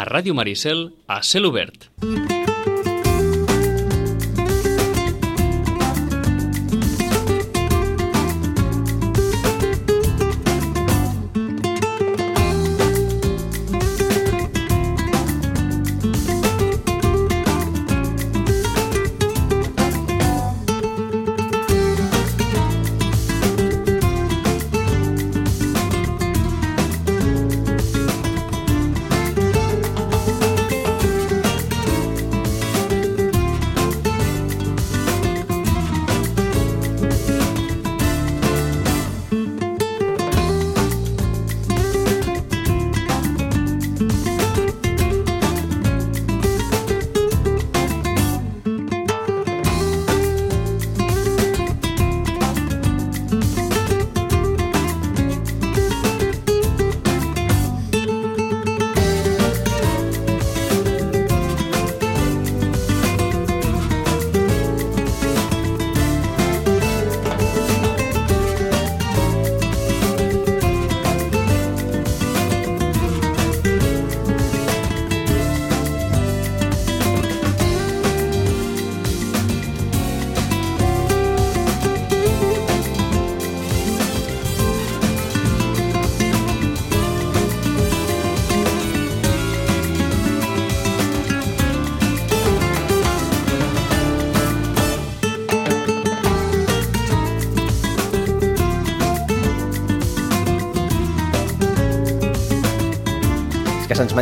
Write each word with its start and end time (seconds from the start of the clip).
a 0.00 0.04
Ràdio 0.08 0.32
Maricel 0.34 0.94
a 1.06 1.20
cel 1.22 1.44
obert. 1.44 1.90
que 2.00 2.06
se'ns 2.08 2.39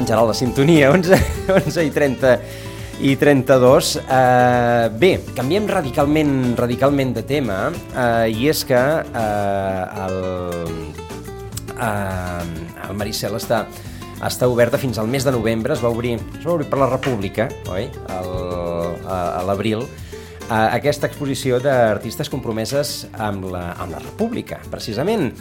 menjarà 0.09 0.25
la 0.25 0.33
sintonia, 0.33 0.89
11, 0.97 1.19
11 1.53 1.85
i 1.85 1.91
30 1.93 2.39
i 3.05 3.13
32. 3.21 3.91
Uh, 4.01 4.89
bé, 4.97 5.19
canviem 5.37 5.69
radicalment 5.69 6.57
radicalment 6.57 7.13
de 7.15 7.23
tema 7.29 7.59
uh, 7.69 8.25
i 8.25 8.49
és 8.49 8.65
que 8.65 8.81
uh, 8.81 10.07
el, 10.07 10.17
uh, 11.77 12.89
el 12.89 12.97
Maricel 12.97 13.37
està, 13.37 13.67
està 14.25 14.49
oberta 14.49 14.81
fins 14.81 14.99
al 14.99 15.13
mes 15.13 15.29
de 15.29 15.37
novembre, 15.37 15.77
es 15.77 15.85
va 15.85 15.93
obrir, 15.93 16.17
es 16.17 16.43
va 16.49 16.57
obrir 16.57 16.71
per 16.73 16.81
la 16.81 16.89
República, 16.91 17.51
oi? 17.69 17.91
El, 18.17 18.35
a, 19.05 19.21
a 19.39 19.47
l'abril, 19.47 19.85
uh, 19.85 20.67
aquesta 20.73 21.07
exposició 21.13 21.61
d'artistes 21.61 22.33
compromeses 22.33 23.05
amb 23.13 23.53
la, 23.53 23.75
amb 23.77 23.93
la 23.93 24.03
República, 24.09 24.65
precisament. 24.73 25.35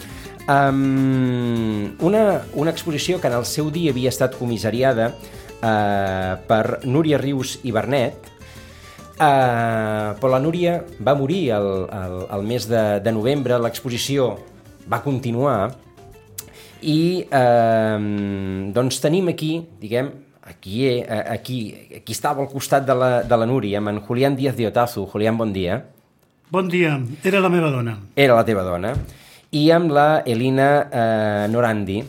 Um, 0.47 1.97
una, 1.99 2.41
una 2.55 2.71
exposició 2.71 3.19
que 3.19 3.27
en 3.27 3.35
el 3.35 3.43
seu 3.43 3.67
dia 3.67 3.91
havia 3.91 4.07
estat 4.13 4.37
comissariada 4.39 5.09
uh, 5.11 6.39
per 6.47 6.85
Núria 6.87 7.19
Rius 7.19 7.57
i 7.67 7.73
Bernet, 7.75 8.29
uh, 9.19 10.15
però 10.15 10.31
la 10.31 10.39
Núria 10.39 10.77
va 11.03 11.17
morir 11.19 11.49
el, 11.57 11.67
el, 11.91 12.15
el 12.37 12.47
mes 12.47 12.69
de, 12.71 12.85
de 13.03 13.11
novembre, 13.11 13.59
l'exposició 13.59 14.37
va 14.87 15.01
continuar 15.03 15.57
i 16.79 17.25
eh, 17.25 17.99
doncs 18.71 18.99
tenim 19.01 19.27
aquí, 19.33 19.51
diguem, 19.81 20.11
aquí, 20.45 20.85
eh, 20.87 21.03
aquí, 21.09 21.59
aquí 21.97 22.13
estava 22.13 22.43
al 22.45 22.51
costat 22.51 22.85
de 22.85 22.95
la, 22.95 23.11
de 23.25 23.37
la 23.41 23.47
Núria, 23.49 23.79
amb 23.81 23.89
en 23.89 23.99
Julián 24.05 24.37
Díaz 24.37 24.55
de 24.55 24.67
Otazu. 24.69 25.07
Julián, 25.09 25.37
bon 25.37 25.51
dia. 25.51 25.81
Bon 26.53 26.69
dia, 26.69 26.99
era 27.25 27.41
la 27.41 27.49
meva 27.49 27.73
dona. 27.73 27.97
Era 28.15 28.37
la 28.37 28.45
teva 28.45 28.63
dona 28.63 28.93
i 29.51 29.69
amb 29.71 29.91
la 29.95 30.23
Elina 30.27 30.69
eh, 30.91 31.47
Norandi, 31.51 32.01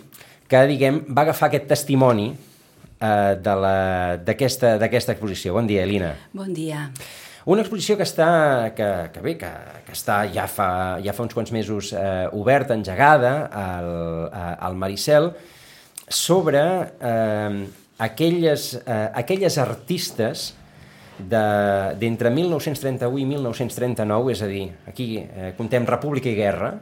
que, 0.49 0.65
diguem, 0.71 1.05
va 1.15 1.27
agafar 1.27 1.49
aquest 1.51 1.69
testimoni 1.71 2.29
eh, 2.33 3.35
d'aquesta 3.39 5.15
exposició. 5.15 5.55
Bon 5.55 5.69
dia, 5.69 5.85
Elina. 5.87 6.15
Bon 6.33 6.51
dia. 6.55 6.89
Una 7.49 7.63
exposició 7.63 7.97
que 7.97 8.05
està, 8.05 8.29
que, 8.77 8.89
que 9.15 9.21
bé, 9.25 9.37
que, 9.41 9.51
que 9.87 9.95
està 9.97 10.21
ja 10.35 10.45
fa, 10.51 10.99
ja 11.05 11.15
fa 11.17 11.25
uns 11.25 11.37
quants 11.37 11.53
mesos 11.55 11.95
eh, 11.97 12.27
oberta, 12.37 12.77
engegada 12.77 13.47
al, 13.49 13.93
al 14.69 14.77
Maricel, 14.77 15.31
sobre 16.09 16.61
eh, 17.01 17.67
aquelles, 18.05 18.75
eh, 18.85 19.09
aquelles 19.15 19.57
artistes 19.59 20.51
d'entre 21.19 22.31
de, 22.31 22.35
1931 22.35 23.19
i 23.19 23.25
1939, 23.33 24.33
és 24.37 24.43
a 24.45 24.51
dir, 24.51 24.69
aquí 24.87 25.09
eh, 25.23 25.53
contem 25.57 25.89
República 25.89 26.31
i 26.31 26.37
Guerra, 26.37 26.75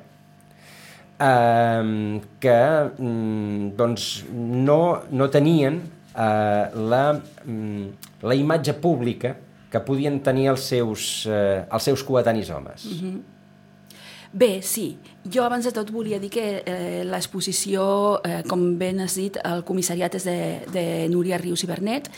eh, 1.18 2.20
que 2.40 2.60
mm, 2.98 3.70
doncs 3.76 4.24
no, 4.32 4.80
no 5.10 5.30
tenien 5.30 5.80
eh, 6.16 6.64
la, 6.74 7.04
mm, 7.44 7.86
la 8.22 8.34
imatge 8.34 8.76
pública 8.80 9.36
que 9.70 9.82
podien 9.84 10.20
tenir 10.24 10.50
els 10.52 10.68
seus, 10.70 11.26
eh, 11.28 11.64
els 11.66 11.88
seus 11.90 12.04
coetanis 12.06 12.50
homes. 12.50 12.84
Mm 12.84 13.00
-hmm. 13.00 13.20
Bé, 14.32 14.60
sí. 14.62 14.98
Jo 15.32 15.44
abans 15.44 15.64
de 15.64 15.72
tot 15.74 15.90
volia 15.90 16.18
dir 16.22 16.30
que 16.30 16.62
eh, 16.62 17.02
l'exposició, 17.06 18.20
eh, 18.24 18.42
com 18.46 18.76
ben 18.78 19.00
has 19.02 19.16
dit, 19.18 19.36
el 19.42 19.64
comissariat 19.66 20.14
és 20.14 20.26
de, 20.26 20.38
de 20.72 20.84
Núria 21.10 21.38
Rius 21.40 21.64
i 21.64 21.70
Bernet. 21.70 22.10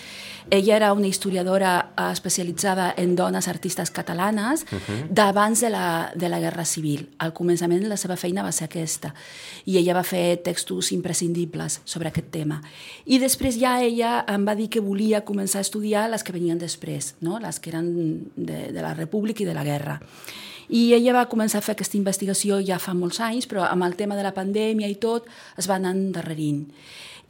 Ella 0.50 0.76
era 0.76 0.92
una 0.96 1.06
historiadora 1.06 1.92
especialitzada 2.10 2.94
en 2.96 3.14
dones 3.16 3.48
artistes 3.48 3.90
catalanes 3.90 4.62
uh 4.62 4.76
-huh. 4.76 5.08
d'abans 5.10 5.60
de, 5.60 5.70
la, 5.70 6.10
de 6.14 6.28
la 6.28 6.40
Guerra 6.40 6.64
Civil. 6.64 7.08
Al 7.18 7.32
començament 7.32 7.86
la 7.88 7.96
seva 7.96 8.16
feina 8.16 8.42
va 8.42 8.52
ser 8.52 8.64
aquesta 8.64 9.14
i 9.64 9.76
ella 9.76 9.94
va 9.94 10.02
fer 10.02 10.42
textos 10.42 10.92
imprescindibles 10.92 11.80
sobre 11.84 12.08
aquest 12.08 12.30
tema. 12.30 12.62
I 13.04 13.18
després 13.18 13.58
ja 13.58 13.82
ella 13.82 14.24
em 14.28 14.46
va 14.46 14.54
dir 14.54 14.68
que 14.68 14.80
volia 14.80 15.24
començar 15.24 15.58
a 15.58 15.66
estudiar 15.66 16.08
les 16.10 16.22
que 16.22 16.32
venien 16.32 16.58
després, 16.58 17.14
no? 17.20 17.38
les 17.38 17.60
que 17.60 17.70
eren 17.70 18.30
de, 18.36 18.72
de 18.72 18.82
la 18.82 18.94
República 18.94 19.42
i 19.42 19.46
de 19.46 19.54
la 19.54 19.64
Guerra. 19.64 20.00
I 20.68 20.92
ella 20.92 21.14
va 21.16 21.28
començar 21.30 21.62
a 21.62 21.64
fer 21.64 21.74
aquesta 21.76 21.96
investigació 21.96 22.60
ja 22.64 22.76
fa 22.82 22.92
molts 22.96 23.20
anys, 23.24 23.48
però 23.48 23.64
amb 23.64 23.86
el 23.86 23.96
tema 23.96 24.16
de 24.18 24.24
la 24.26 24.34
pandèmia 24.36 24.88
i 24.88 24.98
tot 25.00 25.28
es 25.56 25.68
va 25.68 25.78
anar 25.80 25.94
endarrerint. 25.96 26.66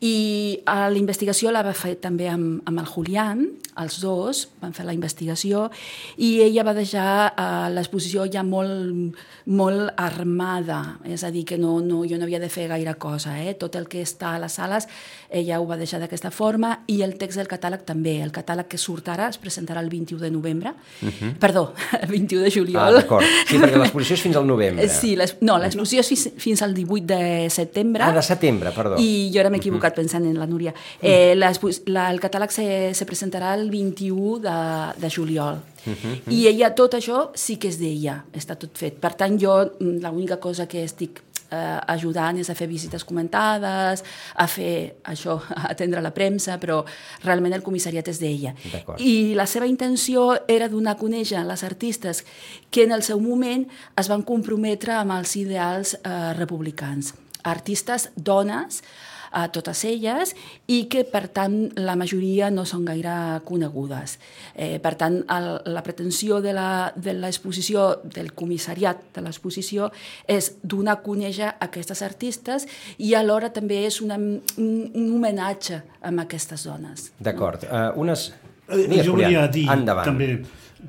I 0.01 0.61
a 0.71 0.87
la 0.93 0.99
investigació 0.99 1.51
la 1.51 1.65
va 1.67 1.75
fer 1.75 1.97
també 1.99 2.29
amb, 2.31 2.61
amb 2.69 2.79
el 2.79 2.87
Julián, 2.87 3.41
els 3.79 3.99
dos 4.03 4.45
van 4.61 4.75
fer 4.75 4.85
la 4.87 4.95
investigació, 4.95 5.69
i 6.17 6.41
ella 6.45 6.65
va 6.67 6.75
deixar 6.75 7.09
uh, 7.31 7.67
l'exposició 7.73 8.27
ja 8.31 8.45
molt, 8.47 9.17
molt 9.51 9.93
armada, 9.99 10.99
és 11.07 11.25
a 11.27 11.33
dir, 11.35 11.45
que 11.49 11.59
no, 11.59 11.79
no, 11.83 12.05
jo 12.07 12.19
no 12.19 12.27
havia 12.27 12.39
de 12.43 12.51
fer 12.51 12.69
gaire 12.71 12.95
cosa. 12.99 13.37
Eh? 13.43 13.55
Tot 13.59 13.75
el 13.79 13.89
que 13.91 14.03
està 14.07 14.35
a 14.35 14.43
les 14.43 14.59
sales 14.59 14.89
ella 15.29 15.59
ho 15.61 15.67
va 15.69 15.77
deixar 15.77 16.01
d'aquesta 16.01 16.31
forma, 16.33 16.73
i 16.89 17.01
el 17.05 17.17
text 17.21 17.41
del 17.41 17.51
catàleg 17.51 17.83
també. 17.89 18.19
El 18.23 18.33
catàleg 18.35 18.69
que 18.71 18.79
surt 18.81 19.11
ara 19.13 19.29
es 19.29 19.39
presentarà 19.41 19.83
el 19.85 19.91
21 19.93 20.23
de 20.23 20.31
novembre, 20.31 20.71
uh 20.71 21.07
mhm. 21.07 21.13
-huh. 21.19 21.39
perdó, 21.39 21.75
el 22.03 22.09
21 22.09 22.43
de 22.43 22.51
juliol. 22.51 22.83
Ah, 22.83 22.93
d'acord. 22.93 23.25
Sí, 23.47 23.59
perquè 23.59 23.79
l'exposició 23.79 24.15
és 24.15 24.23
fins 24.23 24.37
al 24.37 24.47
novembre. 24.47 24.89
Sí, 24.89 25.17
no, 25.41 25.59
l'exposició 25.59 26.01
és 26.01 26.09
fins, 26.09 26.31
fins 26.37 26.63
al 26.63 26.75
18 26.75 27.07
de 27.07 27.51
setembre. 27.51 28.03
Ah, 28.05 28.13
de 28.13 28.23
setembre, 28.23 28.71
perdó. 28.71 28.97
I 28.99 29.31
jo 29.33 29.41
ara 29.41 29.51
m'he 29.51 29.59
equivocat 29.59 29.88
uh 29.88 29.88
-huh. 29.88 29.88
Pensant 29.95 30.25
en 30.25 30.39
la 30.39 30.47
Núria. 30.47 30.75
Eh, 31.01 31.35
la, 31.37 31.53
la, 31.87 32.11
el 32.11 32.21
catàleg 32.21 32.55
se, 32.55 32.69
se 32.95 33.09
presentarà 33.09 33.55
el 33.59 33.69
21 33.71 34.39
de, 34.45 34.59
de 35.01 35.11
juliol. 35.11 35.61
Uh 35.87 35.93
-huh. 35.93 36.33
I 36.33 36.47
ella, 36.49 36.75
tot 36.75 36.95
això 36.95 37.31
sí 37.35 37.57
que 37.57 37.69
és 37.69 37.79
d'ella, 37.79 38.25
està 38.35 38.57
tot 38.57 38.77
fet. 38.77 39.01
Per 39.01 39.15
tant, 39.15 39.39
jo 39.41 39.71
mm, 39.81 40.03
l'única 40.03 40.37
cosa 40.37 40.67
que 40.67 40.85
estic 40.85 41.23
eh, 41.51 41.81
ajudant 41.87 42.39
és 42.39 42.51
a 42.51 42.55
fer 42.55 42.69
visites 42.69 43.05
comentades, 43.05 44.05
a 44.35 44.47
fer 44.51 45.01
això, 45.05 45.39
a 45.57 45.69
atendre 45.73 46.03
la 46.05 46.13
premsa, 46.15 46.59
però 46.61 46.83
realment 47.25 47.57
el 47.57 47.65
comissariat 47.67 48.09
és 48.09 48.21
d'ella. 48.23 48.55
I 48.99 49.35
la 49.39 49.47
seva 49.47 49.67
intenció 49.67 50.31
era 50.49 50.69
donar 50.69 50.97
a 50.97 51.01
conèixer 51.01 51.45
les 51.47 51.65
artistes 51.65 52.25
que 52.71 52.85
en 52.85 52.93
el 52.93 53.03
seu 53.03 53.21
moment 53.21 53.67
es 53.97 54.09
van 54.09 54.23
comprometre 54.23 54.93
amb 54.99 55.17
els 55.19 55.37
ideals 55.37 55.97
eh, 56.03 56.33
republicans. 56.39 57.15
Artistes, 57.45 58.11
dones, 58.17 58.83
a 59.31 59.47
totes 59.53 59.85
elles 59.89 60.35
i 60.69 60.85
que, 60.91 61.05
per 61.09 61.27
tant, 61.35 61.57
la 61.79 61.97
majoria 61.99 62.51
no 62.55 62.65
són 62.69 62.85
gaire 62.89 63.15
conegudes. 63.49 64.19
Eh, 64.55 64.79
per 64.83 64.95
tant, 65.01 65.21
el, 65.35 65.49
la 65.69 65.83
pretensió 65.87 66.41
de 66.45 66.55
l'exposició, 66.55 67.89
del 68.05 68.33
comissariat 68.39 69.09
de 69.15 69.25
l'exposició, 69.25 69.91
és 70.27 70.53
donar 70.63 70.99
a 70.99 71.03
conèixer 71.05 71.55
aquestes 71.65 72.03
artistes 72.07 72.69
i 72.99 73.15
alhora 73.19 73.53
també 73.55 73.85
és 73.87 74.01
una, 74.05 74.19
un, 74.19 74.71
un 74.89 75.11
homenatge 75.17 75.83
a 76.03 76.15
aquestes 76.25 76.67
dones. 76.69 77.11
D'acord. 77.19 77.67
Uh, 77.69 77.91
unes... 78.01 78.31
Eh, 78.69 79.03
jo 79.03 79.17
volia 79.17 79.47
dir 79.49 79.65
Endavant. 79.73 80.05
també 80.05 80.33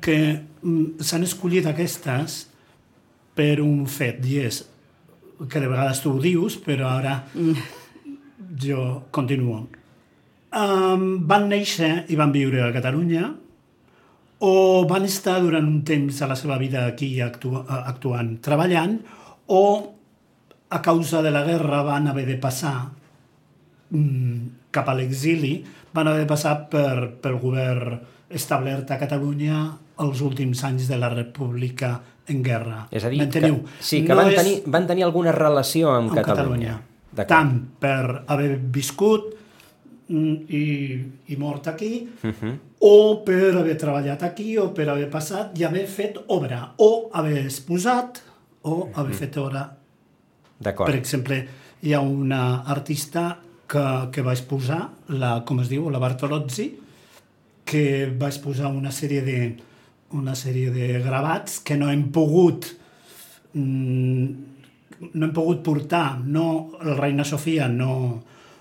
que 0.04 0.16
mm, 0.36 1.00
s'han 1.02 1.24
escollit 1.26 1.66
aquestes 1.66 2.44
per 3.34 3.60
un 3.64 3.86
fet, 3.88 4.20
i 4.26 4.40
és 4.44 4.62
que 5.48 5.60
de 5.62 5.68
vegades 5.70 6.02
tu 6.04 6.12
ho 6.12 6.20
dius, 6.20 6.58
però 6.60 6.90
ara 6.98 7.20
jo 8.62 9.04
continuo. 9.10 9.66
Um, 10.50 11.26
van 11.30 11.46
néixer 11.50 12.06
i 12.10 12.16
van 12.18 12.32
viure 12.34 12.64
a 12.64 12.72
Catalunya 12.74 13.28
o 14.42 14.52
van 14.88 15.04
estar 15.06 15.36
durant 15.44 15.66
un 15.68 15.82
temps 15.86 16.22
a 16.24 16.26
la 16.30 16.34
seva 16.38 16.56
vida 16.58 16.86
aquí 16.88 17.20
actu 17.20 17.52
actuant, 17.60 18.38
treballant, 18.42 18.96
o 19.52 19.62
a 20.70 20.80
causa 20.82 21.20
de 21.22 21.30
la 21.30 21.42
guerra 21.44 21.82
van 21.86 22.08
haver 22.08 22.24
de 22.26 22.38
passar 22.40 22.88
mm, 23.90 24.70
cap 24.72 24.88
a 24.88 24.94
l'exili, 24.96 25.58
van 25.92 26.08
haver 26.08 26.24
de 26.24 26.30
passar 26.30 26.56
per, 26.72 27.20
pel 27.20 27.38
govern 27.42 27.98
establert 28.30 28.90
a 28.90 28.98
Catalunya 28.98 29.60
els 30.00 30.20
últims 30.24 30.62
anys 30.64 30.88
de 30.88 30.96
la 30.98 31.10
República 31.12 31.98
en 32.30 32.42
guerra. 32.46 32.84
És 32.94 33.04
a 33.04 33.10
dir, 33.10 33.26
que, 33.28 33.42
sí, 33.82 34.02
que 34.06 34.14
No 34.14 34.22
van, 34.22 34.30
és- 34.30 34.38
tenir, 34.38 34.62
van 34.66 34.86
tenir 34.86 35.04
alguna 35.04 35.32
relació 35.36 35.90
amb, 35.92 36.10
amb 36.14 36.20
Catalunya. 36.22 36.34
Catalunya. 36.34 36.89
Tant 37.16 37.52
per 37.80 38.24
haver 38.26 38.56
viscut 38.72 39.34
mm, 40.08 40.34
i, 40.48 40.64
i 41.26 41.36
mort 41.36 41.66
aquí, 41.68 42.08
Uh 42.22 42.30
-huh. 42.30 42.58
o 42.80 43.22
per 43.24 43.56
haver 43.56 43.76
treballat 43.76 44.22
aquí, 44.22 44.56
o 44.58 44.68
per 44.74 44.88
haver 44.88 45.10
passat 45.10 45.58
i 45.58 45.64
haver 45.64 45.86
fet 45.86 46.18
obra, 46.28 46.72
o 46.78 47.10
haver 47.12 47.44
exposat, 47.44 48.22
o 48.62 48.88
haver 48.94 49.14
fet 49.14 49.36
obra. 49.36 49.76
D'acord. 50.58 50.90
Per 50.90 50.98
exemple, 50.98 51.48
hi 51.82 51.94
ha 51.94 52.00
una 52.00 52.62
artista 52.66 53.38
que, 53.66 54.08
que 54.12 54.22
va 54.22 54.32
exposar, 54.32 54.90
la, 55.08 55.42
com 55.44 55.60
es 55.60 55.68
diu, 55.68 55.90
la 55.90 55.98
Bartolozzi, 55.98 56.78
que 57.64 58.06
va 58.20 58.26
exposar 58.26 58.66
una 58.74 58.90
sèrie 58.90 59.22
de, 59.22 59.56
una 60.12 60.34
sèrie 60.34 60.70
de 60.70 61.00
gravats 61.04 61.60
que 61.60 61.76
no 61.76 61.90
hem 61.90 62.10
pogut 62.10 62.66
mm, 63.54 64.26
no 65.00 65.26
hem 65.26 65.32
pogut 65.34 65.62
portar, 65.64 66.20
no, 66.24 66.76
el 66.82 66.96
Reina 66.98 67.24
Sofia 67.24 67.68
no, 67.72 67.92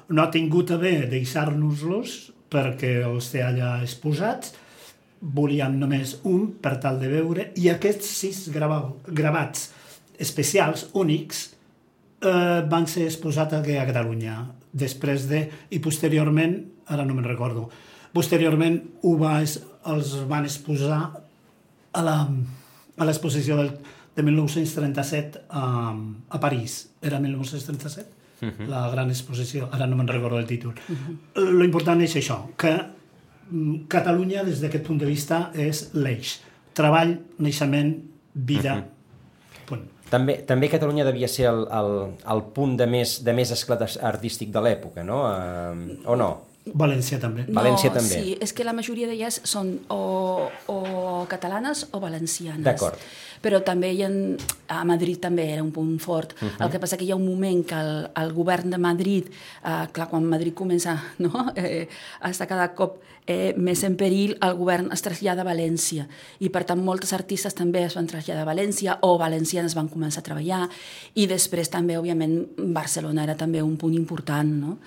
no 0.10 0.24
ha 0.24 0.32
tingut 0.32 0.72
a 0.72 0.80
bé 0.82 0.96
deixar-nos-los 1.12 2.18
perquè 2.50 2.96
els 3.06 3.30
té 3.34 3.44
allà 3.46 3.78
exposats, 3.84 4.56
volíem 5.20 5.76
només 5.78 6.16
un 6.30 6.48
per 6.64 6.78
tal 6.82 7.00
de 7.02 7.10
veure, 7.12 7.50
i 7.60 7.68
aquests 7.70 8.08
sis 8.22 8.40
grava, 8.54 8.82
gravats 9.06 9.68
especials, 10.20 10.88
únics, 10.98 11.44
eh, 12.24 12.62
van 12.72 12.88
ser 12.88 13.06
exposats 13.10 13.60
aquí 13.60 13.78
a 13.78 13.86
Catalunya, 13.88 14.40
després 14.72 15.28
de, 15.30 15.44
i 15.70 15.80
posteriorment, 15.84 16.58
ara 16.90 17.06
no 17.06 17.14
me'n 17.14 17.28
recordo, 17.28 17.68
posteriorment 18.16 18.80
ho 19.06 19.16
va, 19.20 19.38
els 19.44 20.16
van 20.30 20.48
exposar 20.48 21.02
a 21.92 22.04
la, 22.06 22.18
a 22.98 23.08
l'exposició 23.08 23.60
del, 23.60 23.74
de 24.16 24.24
1937 24.24 25.42
a, 25.50 25.96
a 26.30 26.40
París. 26.40 26.90
Era 27.02 27.20
1937? 27.20 28.10
Uh 28.42 28.48
-huh. 28.48 28.68
La 28.68 28.90
gran 28.90 29.10
exposició, 29.10 29.70
ara 29.72 29.88
no 29.88 29.96
me'n 29.96 30.08
recordo 30.08 30.40
el 30.40 30.46
títol. 30.46 30.74
Uh 30.90 30.96
-huh. 30.96 31.52
Lo 31.52 31.64
important 31.64 32.02
és 32.02 32.16
això, 32.16 32.56
que 32.56 32.86
mm, 33.52 33.88
Catalunya, 33.88 34.44
des 34.44 34.62
d'aquest 34.62 34.86
punt 34.86 35.00
de 35.00 35.06
vista, 35.06 35.52
és 35.54 35.90
l'eix. 35.94 36.42
Treball, 36.74 37.20
naixement, 37.38 38.04
vida, 38.34 38.74
uh 38.76 38.80
-huh. 38.80 39.66
punt. 39.66 39.82
També, 40.10 40.34
també 40.46 40.70
Catalunya 40.70 41.04
devia 41.06 41.28
ser 41.28 41.46
el, 41.46 41.68
el, 41.72 42.14
el 42.34 42.44
punt 42.54 42.78
de 42.78 42.88
més, 42.88 43.24
de 43.24 43.34
més 43.34 43.52
esclat 43.52 43.98
artístic 44.02 44.50
de 44.50 44.60
l'època, 44.60 45.04
no? 45.04 45.24
Uh, 45.24 46.00
o 46.06 46.16
no? 46.16 46.49
València 46.66 47.18
també. 47.22 47.46
València 47.48 47.90
no, 47.90 47.96
també. 47.98 48.20
Sí, 48.20 48.36
és 48.42 48.54
que 48.54 48.66
la 48.68 48.74
majoria 48.78 49.08
d'elles 49.10 49.40
són 49.48 49.72
o, 49.94 50.50
o 50.70 50.78
catalanes 51.32 51.88
o 51.94 52.02
valencianes. 52.04 52.66
D'acord. 52.66 53.00
Però 53.40 53.62
també 53.64 53.94
hi 53.96 54.04
ha, 54.04 54.10
a 54.76 54.84
Madrid 54.86 55.22
també 55.24 55.48
era 55.54 55.64
un 55.64 55.72
punt 55.72 55.98
fort. 56.04 56.36
Uh 56.42 56.50
-huh. 56.50 56.66
El 56.66 56.72
que 56.72 56.80
passa 56.80 56.98
que 56.98 57.06
hi 57.06 57.12
ha 57.12 57.16
un 57.16 57.26
moment 57.26 57.66
que 57.66 57.76
el, 57.76 58.10
el 58.16 58.34
govern 58.34 58.70
de 58.70 58.78
Madrid, 58.78 59.26
eh, 59.64 59.88
clar, 59.92 60.10
quan 60.10 60.26
Madrid 60.26 60.54
comença 60.54 61.02
no? 61.18 61.52
eh, 61.56 61.88
a 62.20 62.30
estar 62.30 62.48
cada 62.48 62.76
cop 62.76 63.02
eh, 63.26 63.54
més 63.58 63.84
en 63.84 63.96
perill, 63.96 64.38
el 64.42 64.56
govern 64.58 64.90
es 64.92 65.02
trasllada 65.02 65.42
a 65.42 65.46
València. 65.46 66.08
I 66.40 66.50
per 66.50 66.64
tant 66.66 66.82
moltes 66.84 67.14
artistes 67.14 67.54
també 67.54 67.84
es 67.86 67.96
van 67.96 68.08
traslladar 68.08 68.42
a 68.42 68.54
València 68.54 68.98
o 69.02 69.18
valencianes 69.18 69.76
van 69.76 69.90
començar 69.90 70.20
a 70.20 70.24
treballar 70.24 70.70
i 71.14 71.28
després 71.28 71.70
també, 71.70 71.98
òbviament, 71.98 72.48
Barcelona 72.58 73.24
era 73.24 73.36
també 73.36 73.62
un 73.62 73.78
punt 73.78 73.94
important, 73.94 74.50
no? 74.50 74.78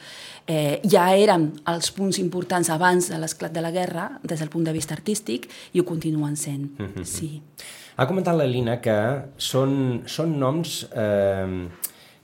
eh, 0.46 0.80
ja 0.88 1.14
eren 1.14 1.52
els 1.70 1.90
punts 1.94 2.18
importants 2.18 2.70
abans 2.70 3.08
de 3.12 3.18
l'esclat 3.18 3.52
de 3.52 3.62
la 3.62 3.70
guerra 3.70 4.08
des 4.22 4.40
del 4.40 4.50
punt 4.50 4.64
de 4.64 4.72
vista 4.72 4.94
artístic 4.94 5.48
i 5.72 5.80
ho 5.80 5.84
continuen 5.84 6.36
sent, 6.36 6.78
mm 6.78 6.86
-hmm. 6.86 7.04
sí. 7.04 7.42
Ha 7.96 8.06
comentat 8.06 8.36
l'Elina 8.36 8.80
que 8.80 9.22
són, 9.36 10.02
són 10.06 10.38
noms 10.38 10.88
eh, 10.96 11.68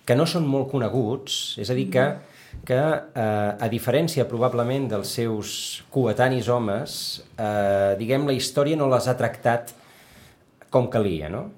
que 0.04 0.16
no 0.16 0.24
són 0.26 0.46
molt 0.46 0.70
coneguts, 0.70 1.58
és 1.58 1.70
a 1.70 1.74
dir, 1.74 1.90
que, 1.90 2.16
que 2.64 2.74
eh, 2.74 3.64
a 3.64 3.68
diferència 3.68 4.24
probablement 4.24 4.88
dels 4.88 5.08
seus 5.08 5.82
coetanis 5.90 6.48
homes, 6.48 7.22
eh, 7.36 7.96
diguem, 7.98 8.26
la 8.26 8.32
història 8.32 8.76
no 8.76 8.88
les 8.88 9.06
ha 9.06 9.16
tractat 9.16 9.74
com 10.70 10.88
calia, 10.88 11.28
no? 11.28 11.50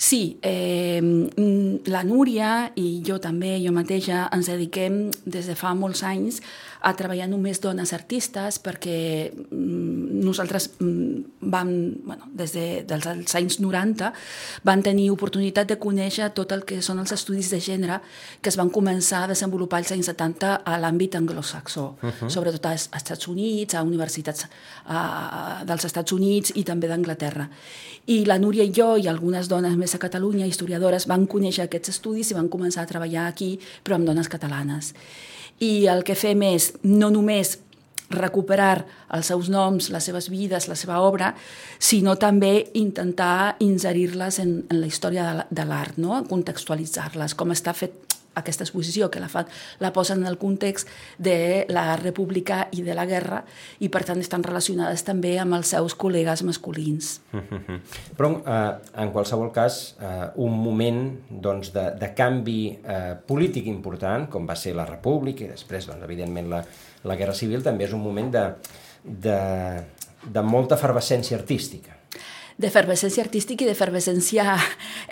Sí, 0.00 0.38
eh, 0.42 1.00
mm, 1.02 1.88
la 1.90 2.04
Núria 2.06 2.70
i 2.78 3.02
jo 3.02 3.16
també, 3.18 3.56
jo 3.58 3.72
mateixa, 3.74 4.28
ens 4.30 4.46
dediquem 4.46 5.08
des 5.26 5.48
de 5.50 5.56
fa 5.58 5.72
molts 5.74 6.04
anys 6.06 6.38
a 6.86 6.92
treballar 6.94 7.26
només 7.26 7.58
dones 7.58 7.90
artistes 7.96 8.60
perquè 8.62 9.00
mm, 9.34 9.97
nosaltres 10.24 10.70
mm, 10.78 11.48
vam, 11.52 11.70
bueno, 12.04 12.28
des 12.34 12.52
de, 12.52 12.64
dels 12.88 13.06
els 13.10 13.34
anys 13.38 13.58
90 13.62 14.12
van 14.68 14.82
tenir 14.82 15.08
oportunitat 15.14 15.68
de 15.70 15.78
conèixer 15.80 16.30
tot 16.36 16.52
el 16.52 16.64
que 16.68 16.80
són 16.84 17.00
els 17.02 17.12
estudis 17.14 17.50
de 17.52 17.60
gènere 17.62 18.00
que 18.42 18.50
es 18.52 18.58
van 18.60 18.70
començar 18.74 19.24
a 19.24 19.30
desenvolupar 19.32 19.80
als 19.82 19.92
anys 19.94 20.10
70 20.12 20.54
a 20.64 20.78
l'àmbit 20.82 21.16
anglosaxó, 21.16 21.96
uh 22.02 22.10
-huh. 22.10 22.28
sobretot 22.28 22.66
als 22.66 22.88
Estats 22.94 23.28
Units, 23.28 23.74
a 23.74 23.82
universitats 23.82 24.46
uh, 24.88 25.64
dels 25.64 25.84
Estats 25.84 26.12
Units 26.12 26.52
i 26.54 26.64
també 26.64 26.88
d'Anglaterra. 26.88 27.48
I 28.06 28.24
la 28.24 28.38
Núria 28.38 28.64
i 28.64 28.72
jo 28.72 28.96
i 28.96 29.08
algunes 29.08 29.48
dones 29.48 29.76
més 29.76 29.94
a 29.94 29.98
Catalunya, 29.98 30.46
historiadores, 30.46 31.06
van 31.06 31.26
conèixer 31.26 31.64
aquests 31.64 31.88
estudis 31.88 32.30
i 32.30 32.34
van 32.34 32.48
començar 32.48 32.82
a 32.82 32.86
treballar 32.86 33.26
aquí, 33.26 33.58
però 33.84 33.94
amb 33.94 34.06
dones 34.06 34.28
catalanes. 34.28 34.94
I 35.60 35.86
el 35.86 36.04
que 36.04 36.14
fem 36.14 36.42
és 36.42 36.72
no 36.82 37.10
només 37.10 37.58
recuperar 38.10 38.86
els 39.14 39.28
seus 39.28 39.50
noms, 39.52 39.90
les 39.92 40.04
seves 40.04 40.28
vides, 40.32 40.68
la 40.68 40.76
seva 40.78 41.00
obra, 41.04 41.34
sinó 41.78 42.16
també 42.16 42.70
intentar 42.80 43.56
inserir-les 43.64 44.40
en, 44.44 44.54
en 44.68 44.80
la 44.80 44.88
història 44.88 45.46
de 45.50 45.68
l'art, 45.68 45.98
no? 46.00 46.22
contextualitzar-les, 46.28 47.36
com 47.38 47.52
està 47.52 47.76
fet 47.76 48.17
aquesta 48.38 48.64
exposició, 48.66 49.10
que 49.10 49.20
la, 49.22 49.28
fa, 49.32 49.44
la 49.82 49.92
posen 49.92 50.22
en 50.22 50.30
el 50.30 50.38
context 50.38 50.88
de 51.18 51.66
la 51.68 51.96
república 52.00 52.66
i 52.72 52.84
de 52.86 52.96
la 52.96 53.06
guerra, 53.08 53.42
i 53.84 53.90
per 53.92 54.04
tant 54.08 54.22
estan 54.22 54.44
relacionades 54.46 55.04
també 55.06 55.36
amb 55.38 55.58
els 55.58 55.74
seus 55.74 55.96
col·legues 55.98 56.44
masculins. 56.46 57.18
Però, 58.18 58.32
eh, 58.38 58.72
en 59.04 59.12
qualsevol 59.14 59.52
cas, 59.54 59.80
eh, 60.00 60.30
un 60.44 60.56
moment 60.62 61.02
doncs, 61.28 61.72
de, 61.74 61.90
de 61.98 62.12
canvi 62.16 62.60
eh, 62.78 63.14
polític 63.28 63.68
important, 63.70 64.28
com 64.30 64.48
va 64.48 64.56
ser 64.58 64.74
la 64.78 64.86
república 64.88 65.44
i 65.44 65.52
després, 65.52 65.90
doncs, 65.90 66.04
evidentment, 66.06 66.50
la, 66.52 66.64
la 67.04 67.18
guerra 67.18 67.36
civil, 67.36 67.62
també 67.66 67.88
és 67.88 67.94
un 67.96 68.02
moment 68.04 68.32
de, 68.34 68.48
de, 69.04 69.38
de 70.24 70.42
molta 70.46 70.78
efervescència 70.78 71.38
artística. 71.38 71.97
D'efervescència 72.58 73.22
artística 73.22 73.62
i 73.62 73.68
d'efervescència 73.68 74.56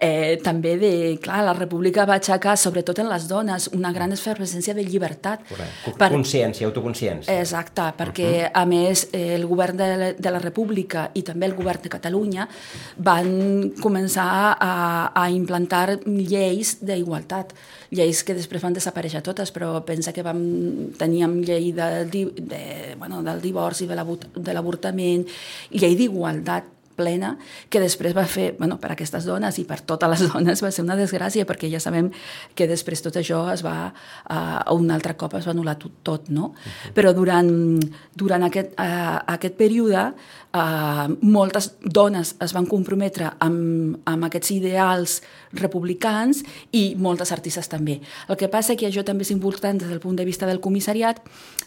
eh, 0.03 0.37
també 0.43 0.75
de... 0.81 0.93
Clar, 1.23 1.45
la 1.47 1.55
república 1.55 2.07
va 2.09 2.17
aixecar, 2.19 2.57
sobretot 2.59 2.99
en 3.03 3.11
les 3.11 3.29
dones, 3.31 3.69
una 3.77 3.93
gran 3.95 4.13
efervescència 4.15 4.75
de 4.75 4.83
llibertat. 4.87 5.45
Correcte. 5.49 6.11
Consciència, 6.11 6.67
autoconsciència. 6.67 7.39
Exacte, 7.41 7.87
perquè 7.99 8.27
uh 8.27 8.43
-huh. 8.43 8.51
a 8.63 8.65
més 8.67 9.09
eh, 9.13 9.35
el 9.37 9.47
govern 9.47 9.77
de 9.77 9.87
la, 9.97 10.13
de 10.13 10.31
la 10.31 10.41
república 10.43 11.11
i 11.15 11.23
també 11.23 11.47
el 11.47 11.55
govern 11.55 11.83
de 11.83 11.89
Catalunya 11.89 12.49
van 12.97 13.73
començar 13.81 14.57
a, 14.59 15.13
a 15.15 15.31
implantar 15.31 16.01
lleis 16.05 16.79
d'igualtat 16.81 17.55
lleis 17.91 18.25
que 18.25 18.35
després 18.35 18.63
van 18.63 18.75
desaparèixer 18.75 19.23
totes, 19.23 19.53
però 19.53 19.85
pensa 19.87 20.13
que 20.13 20.23
vam, 20.23 20.93
teníem 20.99 21.43
llei 21.43 21.73
de, 21.73 22.05
de, 22.11 22.95
bueno, 22.99 23.23
del 23.23 23.41
divorci, 23.41 23.87
de 23.87 24.53
l'avortament, 24.53 25.27
llei 25.71 25.95
d'igualtat, 25.95 26.76
plena, 26.97 27.35
que 27.71 27.83
després 27.83 28.17
va 28.17 28.25
fer, 28.29 28.55
bueno, 28.59 28.79
per 28.83 28.93
aquestes 28.95 29.27
dones 29.29 29.59
i 29.61 29.67
per 29.69 29.81
totes 29.87 30.11
les 30.13 30.25
dones 30.33 30.63
va 30.65 30.73
ser 30.73 30.85
una 30.87 30.97
desgràcia, 30.99 31.47
perquè 31.49 31.71
ja 31.73 31.81
sabem 31.83 32.11
que 32.57 32.69
després 32.71 33.05
tot 33.05 33.17
això 33.21 33.45
es 33.53 33.65
va, 33.67 33.93
uh, 34.31 34.75
un 34.75 34.91
altre 34.95 35.17
cop 35.19 35.37
es 35.39 35.47
va 35.47 35.55
anul·lar 35.55 35.77
tot, 35.83 36.01
tot 36.03 36.29
no? 36.29 36.47
Uh 36.47 36.55
-huh. 36.57 36.93
Però 36.95 37.13
durant, 37.13 37.81
durant 38.15 38.43
aquest, 38.45 38.73
uh, 38.81 39.19
aquest 39.27 39.55
període 39.57 40.13
uh, 40.57 41.07
moltes 41.21 41.75
dones 41.83 42.35
es 42.43 42.55
van 42.57 42.67
comprometre 42.71 43.35
amb, 43.45 43.99
amb 44.09 44.27
aquests 44.29 44.55
ideals 44.55 45.21
republicans 45.57 46.43
i 46.73 46.95
moltes 46.99 47.33
artistes 47.37 47.69
també. 47.69 48.01
El 48.29 48.41
que 48.41 48.49
passa 48.53 48.77
que 48.77 48.89
això 48.89 49.05
també 49.07 49.27
és 49.27 49.35
important 49.35 49.79
des 49.79 49.93
del 49.93 50.01
punt 50.01 50.17
de 50.17 50.27
vista 50.27 50.49
del 50.49 50.63
comissariat, 50.65 51.21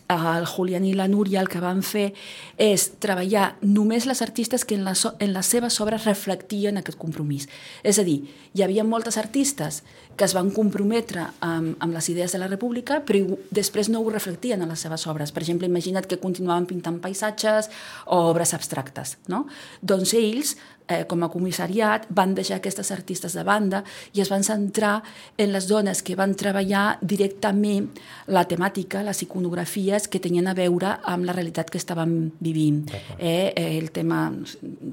el 0.10 0.48
Julián 0.50 0.86
i 0.90 0.96
la 0.98 1.08
Núria 1.08 1.42
el 1.42 1.50
que 1.50 1.62
van 1.62 1.84
fer 1.86 2.10
és 2.58 2.88
treballar 3.00 3.54
només 3.62 4.08
les 4.10 4.24
artistes 4.26 4.66
que 4.66 4.76
en, 4.76 4.84
la, 4.88 4.96
en 4.96 5.34
les 5.36 5.46
seves 5.46 5.80
obres 5.84 6.08
reflectien 6.10 6.82
aquest 6.82 6.98
compromís. 6.98 7.46
És 7.84 8.02
a 8.02 8.08
dir, 8.08 8.24
hi 8.54 8.66
havia 8.66 8.84
moltes 8.84 9.20
artistes 9.22 9.84
que 10.20 10.28
es 10.28 10.36
van 10.36 10.50
comprometre 10.52 11.24
amb, 11.46 11.78
amb 11.80 11.96
les 11.96 12.10
idees 12.12 12.34
de 12.36 12.42
la 12.42 12.50
república, 12.52 13.00
però 13.08 13.38
després 13.56 13.88
no 13.88 14.02
ho 14.04 14.10
reflectien 14.12 14.60
a 14.60 14.68
les 14.68 14.82
seves 14.84 15.06
obres. 15.08 15.32
Per 15.32 15.46
exemple, 15.46 15.70
imagina't 15.72 16.10
que 16.12 16.20
continuaven 16.20 16.68
pintant 16.68 16.98
paisatges 17.00 17.70
o 18.06 18.26
obres 18.34 18.52
abstractes. 18.58 19.16
No? 19.32 19.46
Doncs 19.80 20.12
ells 20.20 20.58
eh, 20.90 21.06
com 21.08 21.24
a 21.24 21.30
comissariat 21.32 22.10
van 22.12 22.34
deixar 22.36 22.58
aquestes 22.60 22.92
artistes 22.92 23.38
de 23.38 23.46
banda 23.48 23.80
i 24.12 24.20
es 24.20 24.32
van 24.34 24.44
centrar 24.44 24.98
en 25.40 25.54
les 25.54 25.70
dones 25.72 26.04
que 26.04 26.18
van 26.20 26.36
treballar 26.36 26.98
directament 27.00 27.88
la 28.28 28.44
temàtica, 28.50 29.06
les 29.08 29.24
iconografies 29.24 30.10
que 30.12 30.20
tenien 30.20 30.52
a 30.52 30.58
veure 30.58 30.98
amb 31.08 31.30
la 31.30 31.38
realitat 31.38 31.72
que 31.72 31.80
estaven 31.80 32.34
vivint. 32.44 32.92
Eh, 33.18 33.54
el 33.56 33.92
tema, 33.96 34.28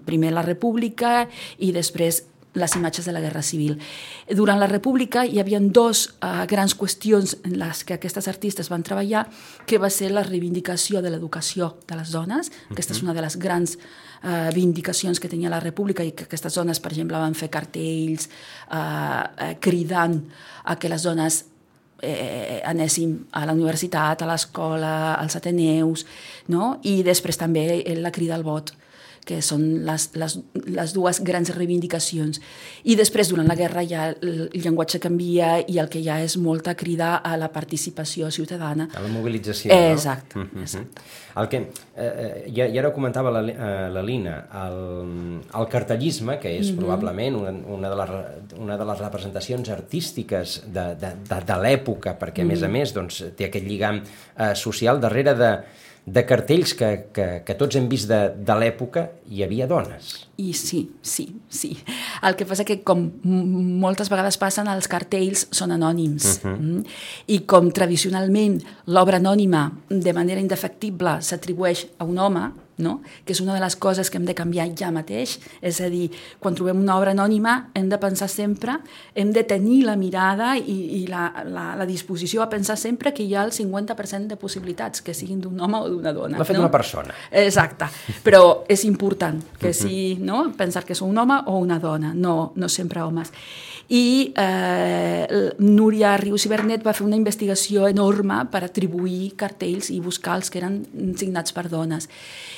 primer 0.06 0.30
la 0.37 0.47
república 0.47 1.26
i 1.59 1.75
després 1.75 2.23
les 2.56 2.75
imatges 2.76 3.04
de 3.04 3.12
la 3.12 3.20
Guerra 3.20 3.42
Civil. 3.44 3.76
Durant 4.32 4.58
la 4.58 4.68
República 4.70 5.26
hi 5.28 5.38
havia 5.40 5.60
dos 5.60 6.06
uh, 6.16 6.44
grans 6.48 6.75
qüestions 6.75 7.36
en 7.44 7.58
les 7.60 7.82
que 7.84 7.96
aquestes 7.96 8.28
artistes 8.32 8.70
van 8.72 8.84
treballar, 8.86 9.26
que 9.68 9.78
va 9.78 9.90
ser 9.92 10.10
la 10.10 10.25
reivindicació 10.26 11.02
de 11.04 11.12
l'educació 11.12 11.75
de 11.86 12.00
les 12.00 12.12
dones, 12.16 12.50
aquesta 12.72 12.96
és 12.96 13.02
una 13.04 13.14
de 13.16 13.25
les 13.25 13.36
grans 13.38 13.76
uh, 13.76 14.48
vindicacions 14.56 15.20
que 15.20 15.30
tenia 15.32 15.52
la 15.52 15.60
República 15.60 16.04
i 16.04 16.14
que 16.16 16.25
aquestes 16.26 16.56
dones, 16.56 16.80
per 16.80 16.94
exemple, 16.94 17.20
van 17.20 17.36
fer 17.36 17.50
cartells 17.52 18.30
uh, 18.30 18.76
uh, 18.76 19.52
cridant 19.60 20.18
a 20.64 20.80
que 20.80 20.90
les 20.90 21.04
dones 21.04 21.44
eh, 22.02 22.60
anéssim 22.64 23.14
a 23.32 23.46
la 23.46 23.54
universitat, 23.56 24.22
a 24.22 24.26
l'escola, 24.28 25.14
als 25.14 25.36
Ateneus, 25.38 26.04
no? 26.52 26.76
i 26.84 27.00
després 27.06 27.38
també 27.40 27.80
la 27.96 28.12
crida 28.12 28.36
al 28.36 28.44
vot 28.44 28.75
que 29.26 29.40
són 29.42 29.64
les, 29.87 30.06
les, 30.14 30.38
les 30.71 30.95
dues 30.95 31.21
grans 31.26 31.50
reivindicacions. 31.56 32.40
I 32.87 32.95
després, 32.99 33.28
durant 33.33 33.49
la 33.50 33.56
guerra, 33.59 33.83
ja 33.88 34.09
el, 34.14 34.47
llenguatge 34.54 35.00
canvia 35.02 35.56
i 35.66 35.80
el 35.83 35.90
que 35.90 36.02
ja 36.04 36.21
és 36.23 36.37
molta 36.38 36.76
crida 36.78 37.16
a 37.18 37.35
la 37.40 37.50
participació 37.52 38.30
ciutadana. 38.30 38.87
A 38.95 39.02
la 39.02 39.11
mobilització, 39.11 39.73
eh, 39.75 39.92
exacte, 39.92 40.38
no? 40.38 40.62
exacte. 40.62 41.02
El 41.37 41.49
que, 41.52 41.61
eh, 42.00 42.47
ja, 42.56 42.68
ja 42.73 42.85
ho 42.87 42.92
comentava 42.95 43.33
la, 43.35 43.42
eh, 43.50 43.88
la 43.92 44.04
Lina, 44.06 44.37
el, 44.62 44.78
el 45.59 45.66
cartellisme, 45.73 46.38
que 46.38 46.54
és 46.56 46.71
mm 46.71 46.73
-hmm. 46.73 46.78
probablement 46.78 47.37
una, 47.37 47.50
una, 47.50 47.90
de 47.90 47.97
les, 47.97 48.11
una 48.59 48.76
de 48.78 48.85
les 48.85 48.99
representacions 48.99 49.68
artístiques 49.68 50.62
de, 50.66 50.95
de, 50.95 51.11
de, 51.28 51.40
de 51.45 51.56
l'època, 51.64 52.16
perquè, 52.18 52.42
a 52.42 52.45
més 52.47 52.62
a 52.62 52.68
més, 52.68 52.95
doncs, 52.95 53.25
té 53.37 53.45
aquest 53.45 53.66
lligam 53.66 54.00
eh, 54.38 54.54
social 54.54 55.00
darrere 55.00 55.35
de 55.35 55.50
de 56.06 56.22
cartells 56.22 56.72
que, 56.78 56.88
que, 57.12 57.26
que 57.42 57.54
tots 57.58 57.75
hem 57.76 57.88
vist 57.90 58.06
de, 58.06 58.20
de 58.46 58.54
l'època, 58.54 59.08
hi 59.26 59.42
havia 59.42 59.66
dones. 59.66 60.12
I 60.38 60.52
sí, 60.54 60.84
sí, 61.02 61.26
sí. 61.50 61.72
El 62.22 62.36
que 62.38 62.46
passa 62.46 62.64
que, 62.68 62.78
com 62.86 63.08
moltes 63.82 64.10
vegades 64.12 64.38
passen, 64.38 64.70
els 64.70 64.86
cartells 64.90 65.48
són 65.50 65.75
anònims. 65.75 66.28
Uh 66.44 66.46
-huh. 66.46 66.54
mm? 66.60 66.84
I 67.26 67.40
com 67.50 67.72
tradicionalment 67.72 68.60
l'obra 68.86 69.18
anònima, 69.18 69.72
de 69.90 70.12
manera 70.12 70.40
indefectible, 70.40 71.18
s'atribueix 71.20 71.88
a 71.98 72.04
un 72.04 72.18
home, 72.18 72.52
no? 72.78 73.00
que 73.25 73.33
és 73.33 73.40
una 73.40 73.54
de 73.54 73.61
les 73.62 73.76
coses 73.76 74.11
que 74.11 74.18
hem 74.18 74.26
de 74.28 74.35
canviar 74.37 74.68
ja 74.76 74.90
mateix, 74.95 75.37
és 75.61 75.80
a 75.80 75.88
dir, 75.92 76.11
quan 76.42 76.56
trobem 76.56 76.80
una 76.83 76.97
obra 76.99 77.14
anònima 77.16 77.56
hem 77.76 77.88
de 77.88 77.99
pensar 78.02 78.28
sempre, 78.33 78.78
hem 79.14 79.33
de 79.33 79.45
tenir 79.49 79.83
la 79.87 79.97
mirada 79.97 80.54
i, 80.59 80.76
i 81.00 81.04
la, 81.11 81.28
la, 81.47 81.66
la 81.78 81.87
disposició 81.88 82.42
a 82.45 82.50
pensar 82.52 82.78
sempre 82.80 83.14
que 83.16 83.25
hi 83.25 83.35
ha 83.35 83.45
el 83.47 83.54
50% 83.56 84.33
de 84.33 84.40
possibilitats, 84.40 85.02
que 85.02 85.14
siguin 85.14 85.40
d'un 85.40 85.61
home 85.61 85.80
o 85.80 85.92
d'una 85.92 86.12
dona. 86.16 86.38
L'ha 86.38 86.49
fet 86.49 86.59
no? 86.59 86.66
una 86.66 86.73
persona. 86.73 87.16
Exacte, 87.30 87.88
però 88.25 88.42
és 88.68 88.85
important 88.88 89.40
que 89.61 89.73
sigui, 89.76 90.16
no? 90.21 90.47
pensar 90.56 90.85
que 90.85 90.97
és 90.97 91.02
un 91.04 91.16
home 91.18 91.40
o 91.47 91.59
una 91.62 91.80
dona, 91.83 92.12
no, 92.14 92.52
no 92.56 92.68
sempre 92.73 93.02
homes 93.04 93.33
i 93.88 94.33
eh, 94.35 95.52
Núria 95.62 96.16
Rius 96.18 96.47
i 96.47 96.50
Bernet 96.50 96.83
va 96.83 96.95
fer 96.97 97.04
una 97.06 97.18
investigació 97.18 97.87
enorme 97.87 98.40
per 98.50 98.64
atribuir 98.66 99.37
cartells 99.38 99.92
i 99.95 100.00
buscar 100.02 100.37
els 100.40 100.50
que 100.50 100.59
eren 100.59 100.80
signats 101.18 101.54
per 101.54 101.68
dones. 101.71 102.09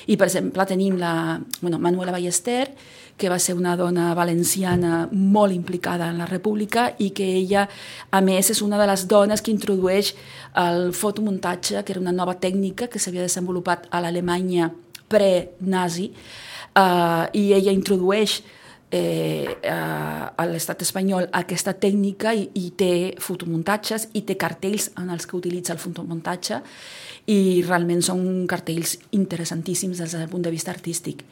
I, 0.08 0.16
per 0.16 0.28
exemple, 0.30 0.64
tenim 0.66 0.96
la 0.96 1.38
bueno, 1.60 1.78
Manuela 1.78 2.14
Ballester, 2.14 2.70
que 3.18 3.28
va 3.28 3.38
ser 3.42 3.56
una 3.58 3.74
dona 3.76 4.14
valenciana 4.14 5.08
molt 5.12 5.52
implicada 5.52 6.08
en 6.08 6.20
la 6.22 6.26
República 6.26 6.92
i 7.02 7.10
que 7.10 7.26
ella, 7.36 7.66
a 8.10 8.20
més, 8.24 8.48
és 8.54 8.62
una 8.62 8.78
de 8.78 8.86
les 8.88 9.04
dones 9.10 9.42
que 9.42 9.52
introdueix 9.52 10.14
el 10.62 10.92
fotomuntatge, 10.94 11.82
que 11.82 11.92
era 11.92 12.00
una 12.00 12.14
nova 12.14 12.38
tècnica 12.38 12.86
que 12.88 13.02
s'havia 13.02 13.26
desenvolupat 13.26 13.90
a 13.90 14.00
l'Alemanya 14.00 14.70
pre-nazi, 15.10 16.12
eh, 16.78 17.24
i 17.34 17.52
ella 17.58 17.74
introdueix 17.74 18.38
eh, 18.90 19.56
a 19.62 20.46
l'estat 20.48 20.82
espanyol 20.82 21.28
aquesta 21.36 21.74
tècnica 21.76 22.32
i, 22.34 22.48
i 22.54 22.70
té 22.78 23.14
fotomuntatges 23.20 24.08
i 24.18 24.24
té 24.28 24.38
cartells 24.40 24.90
en 25.00 25.10
els 25.12 25.28
que 25.28 25.36
utilitza 25.36 25.74
el 25.74 25.82
fotomuntatge 25.82 26.62
i 27.28 27.62
realment 27.66 28.00
són 28.04 28.46
cartells 28.48 28.96
interessantíssims 29.12 30.00
des 30.00 30.16
del 30.16 30.28
punt 30.32 30.46
de 30.46 30.52
vista 30.54 30.72
artístic. 30.72 31.24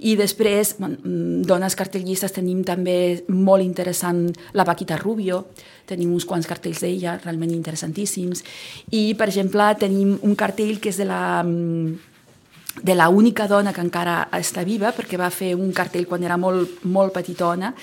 I 0.00 0.16
després, 0.16 0.74
mm, 0.80 1.44
dones 1.46 1.76
cartellistes, 1.76 2.32
tenim 2.32 2.64
també 2.64 3.24
molt 3.28 3.62
interessant 3.62 4.32
la 4.52 4.64
Paquita 4.64 4.96
Rubio, 4.96 5.46
tenim 5.86 6.12
uns 6.12 6.24
quants 6.24 6.46
cartells 6.46 6.80
d'ella 6.80 7.20
realment 7.22 7.52
interessantíssims, 7.52 8.42
i, 8.90 9.14
per 9.14 9.28
exemple, 9.28 9.62
tenim 9.78 10.18
un 10.22 10.34
cartell 10.34 10.80
que 10.80 10.88
és 10.88 10.96
de 10.96 11.04
la 11.04 11.44
mm, 11.44 12.13
de 12.82 12.94
la 12.94 13.08
única 13.08 13.46
dona 13.48 13.72
que 13.72 13.80
encara 13.80 14.28
està 14.32 14.64
viva, 14.64 14.92
perquè 14.92 15.18
va 15.20 15.30
fer 15.30 15.54
un 15.54 15.72
cartell 15.72 16.06
quan 16.06 16.24
era 16.24 16.36
molt, 16.36 16.82
molt 16.84 17.14
petitona, 17.14 17.74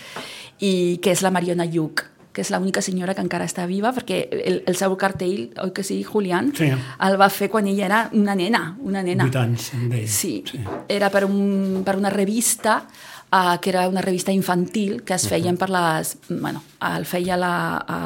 i 0.59 0.99
que 1.01 1.11
és 1.11 1.21
la 1.21 1.31
Mariona 1.31 1.65
Lluc 1.65 2.07
que 2.31 2.45
és 2.45 2.51
l'única 2.53 2.79
senyora 2.79 3.11
que 3.11 3.23
encara 3.23 3.43
està 3.43 3.65
viva, 3.67 3.91
perquè 3.91 4.21
el, 4.31 4.61
el 4.69 4.77
seu 4.79 4.95
cartell, 4.99 5.49
oi 5.59 5.73
que 5.75 5.83
sí, 5.83 5.99
Julián, 6.07 6.53
sí. 6.55 6.69
el 6.71 7.17
va 7.19 7.27
fer 7.27 7.49
quan 7.51 7.67
ella 7.67 7.85
era 7.89 8.01
una 8.15 8.35
nena, 8.39 8.77
una 8.79 9.03
nena. 9.03 9.27
8 9.27 9.41
anys, 9.41 9.71
Sí, 10.07 10.43
sí. 10.47 10.61
era 10.87 11.09
per, 11.11 11.25
un, 11.27 11.81
per 11.83 11.97
una 11.99 12.09
revista 12.09 12.85
uh, 13.31 13.59
que 13.59 13.69
era 13.69 13.87
una 13.89 14.01
revista 14.01 14.31
infantil 14.31 15.03
que 15.03 15.15
es 15.15 15.27
feien 15.27 15.57
per 15.59 15.69
les... 15.73 16.15
Bueno, 16.29 16.63
el 16.87 17.05
feia 17.05 17.35
la, 17.37 17.53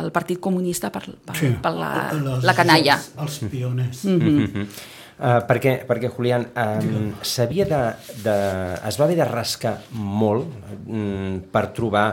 el 0.02 0.12
Partit 0.12 0.42
Comunista 0.42 0.92
per, 0.92 1.06
per, 1.06 1.38
sí. 1.38 1.54
per 1.62 1.76
la, 1.78 1.94
les, 2.18 2.44
la 2.44 2.58
canalla. 2.58 2.98
Els, 2.98 3.42
els 3.42 3.52
pioners. 3.52 4.04
Mm 4.06 4.20
-hmm. 4.20 4.68
Uh, 5.16 5.40
perquè, 5.48 5.78
perquè 5.88 6.10
Julián, 6.12 6.50
um, 6.60 7.12
s'havia 7.24 7.64
de, 7.70 7.82
de, 8.24 8.34
es 8.84 8.98
va 9.00 9.06
haver 9.06 9.16
de 9.22 9.28
rascar 9.30 9.78
molt 9.96 10.50
um, 10.92 11.38
per 11.52 11.70
trobar 11.78 12.08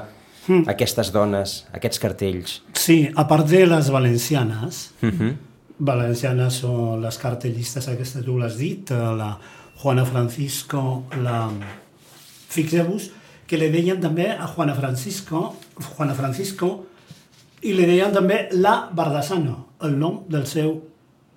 mm. 0.46 0.68
aquestes 0.70 1.10
dones, 1.10 1.56
aquests 1.74 1.98
cartells. 1.98 2.60
Sí, 2.78 3.08
a 3.10 3.24
part 3.26 3.48
de 3.50 3.64
les 3.66 3.90
valencianes, 3.90 4.92
Uh 5.02 5.10
-huh. 5.10 5.32
valencianes 5.78 6.54
són 6.54 7.02
les 7.02 7.18
cartellistes 7.18 7.88
aquestes 7.88 8.24
tu 8.24 8.38
l'has 8.38 8.56
dit, 8.56 8.90
la 8.90 9.38
Juana 9.82 10.04
Francisco, 10.04 11.04
la... 11.22 11.50
Fixeu-vos 12.48 13.10
que 13.46 13.58
li 13.58 13.68
deien 13.68 14.00
també 14.00 14.30
a 14.30 14.46
Juana 14.46 14.74
Francisco, 14.74 15.56
Juana 15.96 16.14
Francisco, 16.14 16.86
i 17.62 17.72
li 17.72 17.84
deien 17.84 18.12
també 18.12 18.48
la 18.52 18.88
Bardasano, 18.92 19.66
el 19.82 19.98
nom 19.98 20.22
del 20.28 20.46
seu, 20.46 20.91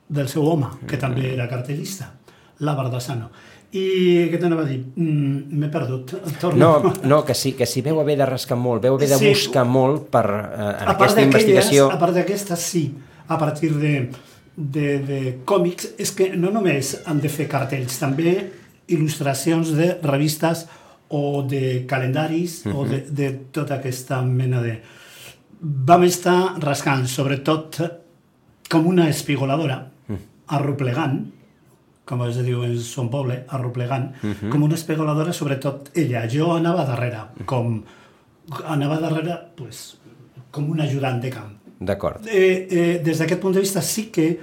del 0.07 0.27
seu 0.29 0.45
home, 0.45 0.67
que 0.87 0.97
també 1.01 1.31
era 1.33 1.47
cartellista, 1.49 2.11
la 2.59 2.75
Bardasano. 2.77 3.29
I 3.75 4.29
què 4.31 4.37
t'anava 4.39 4.63
a 4.63 4.69
dir? 4.69 4.77
Mm, 4.95 5.57
M'he 5.59 5.67
perdut. 5.73 6.13
Torno. 6.41 6.79
No, 6.79 6.93
no 7.03 7.23
que, 7.25 7.33
sí, 7.35 7.53
que 7.57 7.65
si 7.67 7.81
veu 7.83 7.99
haver 7.99 8.15
de 8.21 8.27
rascar 8.29 8.55
molt, 8.57 8.81
veu 8.85 8.95
haver 8.95 9.09
de 9.09 9.17
Sí. 9.19 9.29
buscar 9.33 9.65
molt 9.67 10.05
per, 10.13 10.23
eh, 10.29 10.69
en 10.85 10.91
aquesta 10.93 11.21
investigació... 11.25 11.89
A 11.91 11.99
part 11.99 12.15
d'aquestes, 12.15 12.59
sí. 12.59 12.85
A 13.27 13.37
partir 13.41 13.73
de, 13.75 14.09
de, 14.55 14.87
de 15.03 15.19
còmics, 15.43 15.95
és 15.99 16.11
que 16.15 16.29
no 16.37 16.51
només 16.53 16.93
han 17.05 17.19
de 17.19 17.27
fer 17.33 17.49
cartells, 17.51 17.97
també 17.99 18.35
il·lustracions 18.87 19.73
de 19.75 19.95
revistes 20.05 20.67
o 21.09 21.41
de 21.43 21.83
calendaris 21.89 22.61
o 22.71 22.85
de, 22.85 23.01
de 23.09 23.31
tota 23.51 23.79
aquesta 23.81 24.21
mena 24.21 24.61
de... 24.61 24.77
Vam 25.59 26.03
estar 26.05 26.55
rascant, 26.61 27.07
sobretot 27.09 27.81
com 28.69 28.87
una 28.87 29.09
espigoladora, 29.09 29.91
arroplegant 30.47 31.25
com 32.05 32.21
es 32.27 32.37
diu 32.45 32.63
en 32.65 32.77
son 32.85 33.09
poble, 33.09 33.41
arroplegant, 33.49 34.11
uh 34.21 34.29
-huh. 34.29 34.49
com 34.49 34.63
una 34.63 34.75
espegoladora, 34.75 35.33
sobretot 35.33 35.89
ella. 35.93 36.27
Jo 36.29 36.53
anava 36.53 36.85
darrere, 36.85 37.21
com 37.45 37.83
anava 38.65 38.99
darrere, 38.99 39.37
pues, 39.55 39.97
com 40.51 40.69
un 40.69 40.81
ajudant 40.81 41.21
de 41.21 41.29
camp. 41.29 41.53
D'acord. 41.79 42.27
Eh, 42.27 42.67
eh, 42.69 43.01
des 43.03 43.17
d'aquest 43.17 43.41
punt 43.41 43.53
de 43.53 43.59
vista 43.59 43.81
sí 43.81 44.11
que, 44.11 44.39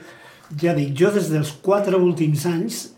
ja 0.60 0.74
dic, 0.74 0.94
jo 0.98 1.10
des 1.10 1.30
dels 1.30 1.52
quatre 1.52 1.96
últims 1.96 2.46
anys 2.46 2.92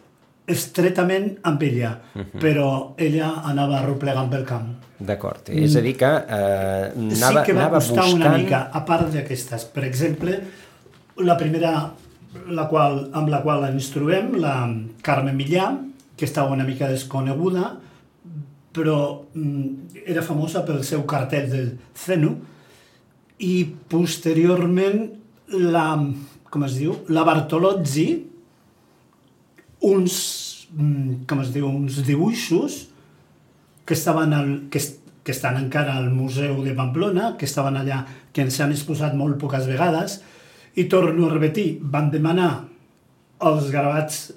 estretament 0.46 1.38
amb 1.42 1.62
ella, 1.62 2.00
uh 2.14 2.20
-huh. 2.20 2.40
però 2.40 2.94
ella 2.96 3.42
anava 3.44 3.78
arroplegant 3.78 4.30
pel 4.30 4.44
camp. 4.44 4.74
D'acord, 4.98 5.48
és 5.48 5.76
a 5.76 5.80
dir 5.80 5.96
que 5.96 6.06
eh, 6.06 6.92
anava, 6.96 7.40
sí 7.40 7.46
que 7.46 7.52
va 7.52 7.60
anava 7.60 7.76
costar 7.76 8.04
buscant... 8.04 8.14
una 8.14 8.38
mica, 8.38 8.70
a 8.72 8.84
part 8.84 9.12
d'aquestes. 9.12 9.64
Per 9.64 9.84
exemple, 9.84 10.40
la 11.22 11.36
primera 11.38 11.74
la 12.50 12.66
qual, 12.68 13.08
amb 13.14 13.30
la 13.30 13.40
qual 13.44 13.64
ens 13.68 13.90
trobem, 13.94 14.34
la 14.42 14.54
Carmen 15.04 15.36
Millà, 15.38 15.70
que 16.16 16.26
estava 16.26 16.54
una 16.54 16.66
mica 16.66 16.88
desconeguda, 16.90 17.74
però 18.74 18.98
mm, 19.34 20.02
era 20.04 20.24
famosa 20.26 20.64
pel 20.66 20.82
seu 20.86 21.04
cartell 21.06 21.48
del 21.50 21.70
Zenu, 21.98 22.34
i 23.44 23.54
posteriorment 23.90 25.04
la, 25.54 25.86
com 26.50 26.66
es 26.66 26.78
diu, 26.80 26.98
la 27.14 27.24
Bartolozzi, 27.26 28.08
uns, 29.84 30.18
mm, 30.72 31.24
com 31.30 31.42
es 31.44 31.54
diu, 31.54 31.68
uns 31.70 32.02
dibuixos 32.06 32.84
que 33.84 33.94
estaven 33.94 34.32
al, 34.34 34.52
que, 34.72 34.80
que 35.22 35.34
estan 35.34 35.58
encara 35.60 35.98
al 35.98 36.10
Museu 36.10 36.62
de 36.64 36.74
Pamplona, 36.76 37.34
que 37.38 37.46
estaven 37.46 37.76
allà, 37.78 38.04
que 38.32 38.42
ens 38.46 38.58
han 38.60 38.72
exposat 38.74 39.14
molt 39.18 39.38
poques 39.42 39.68
vegades, 39.70 40.22
i 40.74 40.86
torno 40.90 41.28
a 41.28 41.34
repetir, 41.34 41.78
van 41.80 42.10
demanar 42.10 42.52
els 43.44 43.70
gravats 43.70 44.32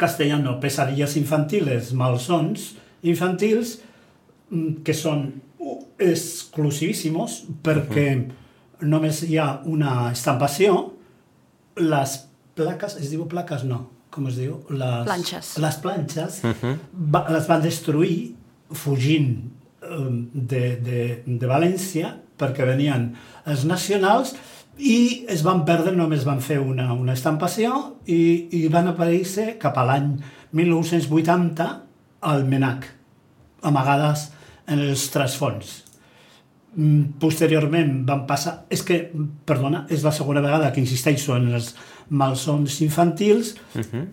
castellano, 0.00 0.58
pesadilles 0.60 1.16
infantiles, 1.20 1.92
malsons 1.96 2.72
infantils, 3.08 3.78
mm, 4.50 4.82
que 4.84 4.94
són 4.94 5.28
exclusivíssimos 6.02 7.42
perquè 7.62 8.08
uh 8.16 8.22
-huh. 8.22 8.86
només 8.86 9.22
hi 9.22 9.38
ha 9.38 9.62
una 9.64 10.10
estampació, 10.10 10.92
les 11.76 12.28
plaques, 12.54 12.96
es 12.96 13.10
diu 13.10 13.26
plaques? 13.26 13.64
No, 13.64 13.90
com 14.10 14.26
es 14.26 14.36
diu? 14.36 14.60
Les 14.70 15.04
planxes. 15.04 15.56
Les 15.58 15.76
planxes 15.76 16.44
uh 16.44 16.50
-huh. 16.50 16.76
va, 17.14 17.26
les 17.30 17.46
van 17.48 17.62
destruir 17.62 18.34
fugint 18.70 19.50
um, 19.82 20.28
de, 20.32 20.76
de, 20.76 21.22
de 21.26 21.46
València 21.46 22.16
perquè 22.38 22.66
venien 22.66 23.14
els 23.46 23.64
nacionals 23.64 24.34
i 24.78 25.24
es 25.28 25.42
van 25.44 25.64
perdre, 25.68 25.92
només 25.96 26.24
van 26.24 26.40
fer 26.40 26.58
una, 26.60 26.92
una 26.94 27.12
estampació 27.12 27.98
i, 28.06 28.48
i 28.56 28.68
van 28.72 28.88
aparèixer 28.88 29.58
cap 29.60 29.76
a 29.76 29.84
l'any 29.84 30.14
1980 30.56 31.66
al 32.22 32.44
Menac, 32.48 32.86
amagades 33.68 34.30
en 34.70 34.80
els 34.80 35.04
trasfons. 35.12 35.82
Mm, 36.74 37.18
Posteriorment 37.20 38.00
van 38.08 38.24
passar... 38.28 38.62
És 38.72 38.84
que, 38.86 39.04
perdona, 39.48 39.84
és 39.92 40.04
la 40.06 40.14
segona 40.14 40.40
vegada 40.44 40.72
que 40.72 40.80
insisteixo 40.80 41.36
en 41.36 41.50
els 41.52 41.74
malsons 42.08 42.80
infantils, 42.84 43.54
uh 43.76 43.82
-huh. 43.82 44.06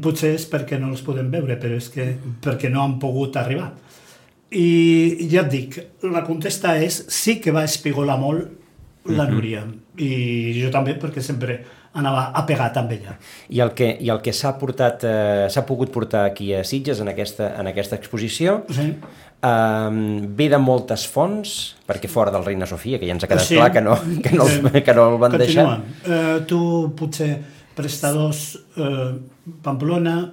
potser 0.00 0.34
és 0.34 0.48
perquè 0.50 0.78
no 0.80 0.88
els 0.88 1.02
podem 1.02 1.30
veure, 1.30 1.58
però 1.60 1.76
és 1.76 1.88
que 1.88 2.16
perquè 2.40 2.70
no 2.70 2.82
han 2.82 2.98
pogut 2.98 3.36
arribar. 3.36 3.72
I 4.50 5.28
ja 5.30 5.42
et 5.42 5.50
dic, 5.50 5.78
la 6.02 6.24
contesta 6.24 6.76
és 6.76 7.04
sí 7.08 7.40
que 7.40 7.52
va 7.52 7.64
espigolar 7.64 8.18
molt 8.18 8.48
la 9.04 9.26
Núria, 9.26 9.64
uh 9.64 9.68
-huh. 9.68 9.78
I 9.98 10.62
jo 10.62 10.70
també 10.72 10.94
perquè 11.00 11.20
sempre 11.20 11.58
anava 11.94 12.30
apegat 12.40 12.76
amb 12.80 12.92
ella. 12.94 13.18
I 13.52 13.60
el 13.60 13.74
que, 13.76 13.90
i 14.00 14.08
el 14.08 14.22
que 14.24 14.32
s'ha 14.32 14.54
portat 14.58 15.02
eh, 15.04 15.46
s'ha 15.52 15.66
pogut 15.68 15.90
portar 15.92 16.24
aquí 16.30 16.54
a 16.56 16.62
Sitges 16.64 17.00
en 17.04 17.08
aquesta, 17.12 17.50
en 17.60 17.66
aquesta 17.68 17.96
exposició 18.00 18.62
Sí. 18.72 18.94
eh, 19.42 19.90
ve 20.38 20.48
de 20.48 20.58
moltes 20.58 21.04
fonts 21.06 21.74
perquè 21.86 22.08
fora 22.08 22.30
del 22.32 22.44
Reina 22.46 22.64
Sofia, 22.66 22.98
que 22.98 23.06
ja 23.06 23.12
ens 23.12 23.24
ha 23.24 23.28
quedat 23.28 23.44
Sí. 23.44 23.56
clar 23.56 23.70
que 23.72 23.82
no, 23.84 23.98
que 24.24 24.32
no, 24.32 24.46
els, 24.46 24.82
que 24.84 24.94
no 24.94 25.10
el 25.12 25.18
van 25.20 25.36
deixar. 25.36 25.80
Eh, 26.06 26.40
tu 26.48 26.94
potser 26.96 27.34
prestadors 27.76 28.58
eh, 28.76 29.12
Pamplona, 29.62 30.32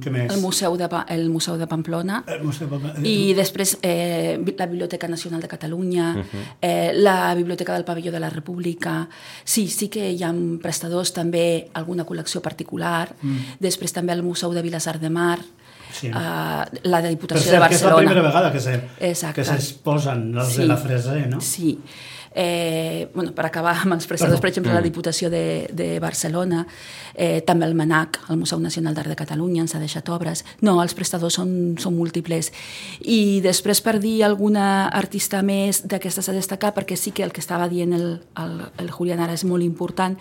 què 0.00 0.10
més? 0.14 0.32
El 0.32 0.40
Museu 0.40 0.76
de, 0.78 0.88
el 1.08 1.28
Museu 1.30 1.56
de 1.58 1.66
Pamplona, 1.66 2.22
Eh, 2.26 2.38
Museu 2.42 2.68
de 2.68 2.70
Pamplona. 2.76 3.06
i 3.06 3.34
després 3.34 3.76
eh, 3.82 4.38
la 4.58 4.66
Biblioteca 4.66 5.08
Nacional 5.08 5.40
de 5.40 5.48
Catalunya, 5.48 6.14
uh 6.16 6.22
-huh. 6.22 6.44
eh, 6.62 6.92
la 6.94 7.34
Biblioteca 7.34 7.74
del 7.74 7.84
Pavelló 7.84 8.12
de 8.12 8.20
la 8.20 8.30
República. 8.30 9.08
Sí, 9.44 9.66
sí 9.68 9.88
que 9.88 10.12
hi 10.12 10.22
ha 10.22 10.32
prestadors, 10.62 11.12
també 11.12 11.68
alguna 11.74 12.06
col·lecció 12.06 12.40
particular. 12.40 13.14
Mm. 13.22 13.36
Després 13.58 13.92
també 13.92 14.12
el 14.12 14.22
Museu 14.22 14.52
de 14.52 14.62
Vilassar 14.62 15.00
de 15.00 15.10
Mar, 15.10 15.40
Sí. 15.94 16.08
eh, 16.08 16.12
la 16.14 17.00
Per 17.00 17.08
Diputació 17.10 17.50
cert, 17.52 17.62
de 17.62 17.68
que 17.68 17.74
és 17.76 17.82
la 17.82 17.90
Barcelona. 17.94 18.08
primera 18.08 18.26
vegada 18.28 18.52
que 18.52 18.60
se, 18.60 18.74
Exacte. 19.00 19.40
que 19.40 19.44
s'exposen 19.46 20.34
els 20.36 20.56
de 20.58 20.66
la 20.66 20.76
Freser, 20.76 21.28
no? 21.30 21.40
Sí. 21.40 21.78
Eh, 22.36 23.08
bueno, 23.14 23.30
per 23.32 23.46
acabar 23.46 23.76
amb 23.84 23.92
els 23.94 24.08
prestadors, 24.10 24.40
Perdó. 24.40 24.42
per 24.42 24.48
exemple, 24.50 24.72
la 24.74 24.80
Diputació 24.82 25.30
de, 25.30 25.68
de 25.72 26.00
Barcelona, 26.00 26.66
eh, 27.14 27.42
també 27.46 27.64
el 27.64 27.76
MANAC, 27.76 28.24
el 28.28 28.36
Museu 28.40 28.58
Nacional 28.58 28.92
d'Art 28.92 29.06
de 29.06 29.14
Catalunya, 29.14 29.60
ens 29.62 29.76
ha 29.76 29.78
deixat 29.78 30.08
obres. 30.10 30.44
No, 30.60 30.82
els 30.82 30.94
prestadors 30.98 31.34
són, 31.38 31.76
són 31.78 31.94
múltiples. 31.94 32.50
I 33.02 33.38
després, 33.40 33.80
per 33.86 34.00
dir 34.02 34.24
alguna 34.26 34.88
artista 34.88 35.42
més 35.46 35.84
d'aquestes 35.86 36.28
a 36.28 36.32
destacar, 36.34 36.72
perquè 36.74 36.96
sí 36.98 37.12
que 37.12 37.22
el 37.22 37.30
que 37.30 37.38
estava 37.38 37.68
dient 37.68 37.92
el, 37.94 38.08
el, 38.42 38.56
el 38.82 38.90
Julián 38.90 39.20
ara 39.22 39.32
és 39.38 39.44
molt 39.46 39.62
important, 39.62 40.18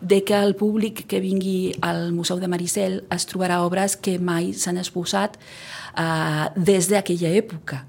de 0.00 0.24
que 0.24 0.34
el 0.34 0.56
públic 0.56 1.06
que 1.06 1.20
vingui 1.22 1.76
al 1.80 2.10
Museu 2.10 2.40
de 2.42 2.48
Maricel 2.50 3.04
es 3.08 3.28
trobarà 3.30 3.60
obres 3.62 3.94
que 3.96 4.18
mai 4.18 4.50
s'han 4.52 4.78
exposat 4.82 5.11
eh, 5.20 6.46
des 6.56 6.88
d'aquella 6.88 7.30
època 7.42 7.84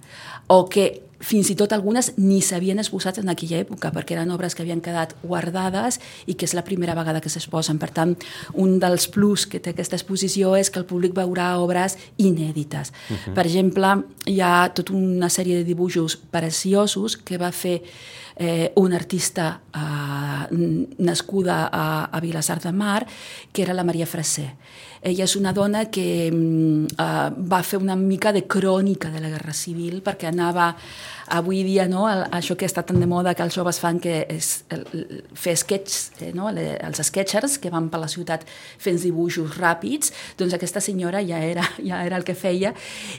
o 0.47 0.65
que 0.69 1.03
fins 1.23 1.49
i 1.49 1.55
tot 1.57 1.71
algunes 1.73 2.11
ni 2.19 2.41
s'havien 2.43 2.81
exposat 2.81 3.21
en 3.21 3.31
aquella 3.31 3.61
època 3.63 3.93
perquè 3.95 4.17
eren 4.17 4.31
obres 4.35 4.55
que 4.55 4.63
havien 4.65 4.83
quedat 4.83 5.15
guardades 5.23 5.99
i 6.27 6.35
que 6.35 6.45
és 6.45 6.55
la 6.57 6.65
primera 6.67 6.95
vegada 6.97 7.21
que 7.23 7.31
s'exposen. 7.31 7.79
Per 7.79 7.89
tant, 7.95 8.15
un 8.59 8.75
dels 8.83 9.07
plus 9.11 9.47
que 9.47 9.61
té 9.63 9.71
aquesta 9.73 9.95
exposició 9.95 10.53
és 10.59 10.69
que 10.69 10.81
el 10.81 10.87
públic 10.89 11.15
veurà 11.15 11.53
obres 11.63 11.97
inèdites. 12.17 12.91
Uh 12.91 13.15
-huh. 13.15 13.33
Per 13.33 13.45
exemple, 13.45 14.03
hi 14.25 14.41
ha 14.41 14.71
tota 14.75 14.93
una 14.93 15.29
sèrie 15.29 15.55
de 15.55 15.63
dibuixos 15.63 16.17
preciosos 16.17 17.17
que 17.17 17.37
va 17.37 17.51
fer 17.51 17.81
eh, 18.35 18.71
una 18.75 18.95
artista 18.95 19.61
eh, 19.73 20.47
nascuda 20.97 21.69
a, 21.71 22.05
a 22.05 22.19
Vilassar 22.19 22.59
de 22.61 22.71
Mar, 22.71 23.05
que 23.51 23.61
era 23.61 23.73
la 23.73 23.83
Maria 23.83 24.05
Freser. 24.05 24.55
Ella 25.03 25.25
és 25.27 25.35
una 25.35 25.51
dona 25.53 25.85
que 25.91 26.31
mm, 26.31 26.95
eh, 26.95 27.31
va 27.51 27.63
fer 27.63 27.81
una 27.81 27.97
mica 27.99 28.31
de 28.31 28.45
crònica 28.47 29.11
de 29.11 29.19
la 29.19 29.33
Guerra 29.33 29.53
Civil 29.53 30.01
perquè 30.05 30.29
anava 30.31 30.71
avui 31.33 31.63
dia 31.63 31.87
no, 31.87 32.05
el, 32.09 32.23
això 32.35 32.55
que 32.59 32.67
està 32.67 32.83
tan 32.85 32.99
de 33.01 33.07
moda 33.09 33.33
que 33.35 33.43
els 33.45 33.55
joves 33.55 33.79
fan 33.81 33.99
que 34.03 34.23
és 34.31 34.49
el, 34.73 34.83
fer 35.33 35.55
sketches, 35.59 36.11
eh, 36.21 36.31
no? 36.35 36.49
Le, 36.53 36.77
els 36.83 37.01
sketchers 37.07 37.57
que 37.63 37.71
van 37.73 37.89
per 37.91 38.01
la 38.03 38.09
ciutat 38.11 38.45
fent 38.81 38.99
dibuixos 39.01 39.57
ràpids, 39.57 40.13
doncs 40.39 40.55
aquesta 40.55 40.83
senyora 40.83 41.23
ja 41.25 41.39
era, 41.43 41.65
ja 41.89 42.03
era 42.05 42.19
el 42.19 42.27
que 42.27 42.35
feia 42.35 42.73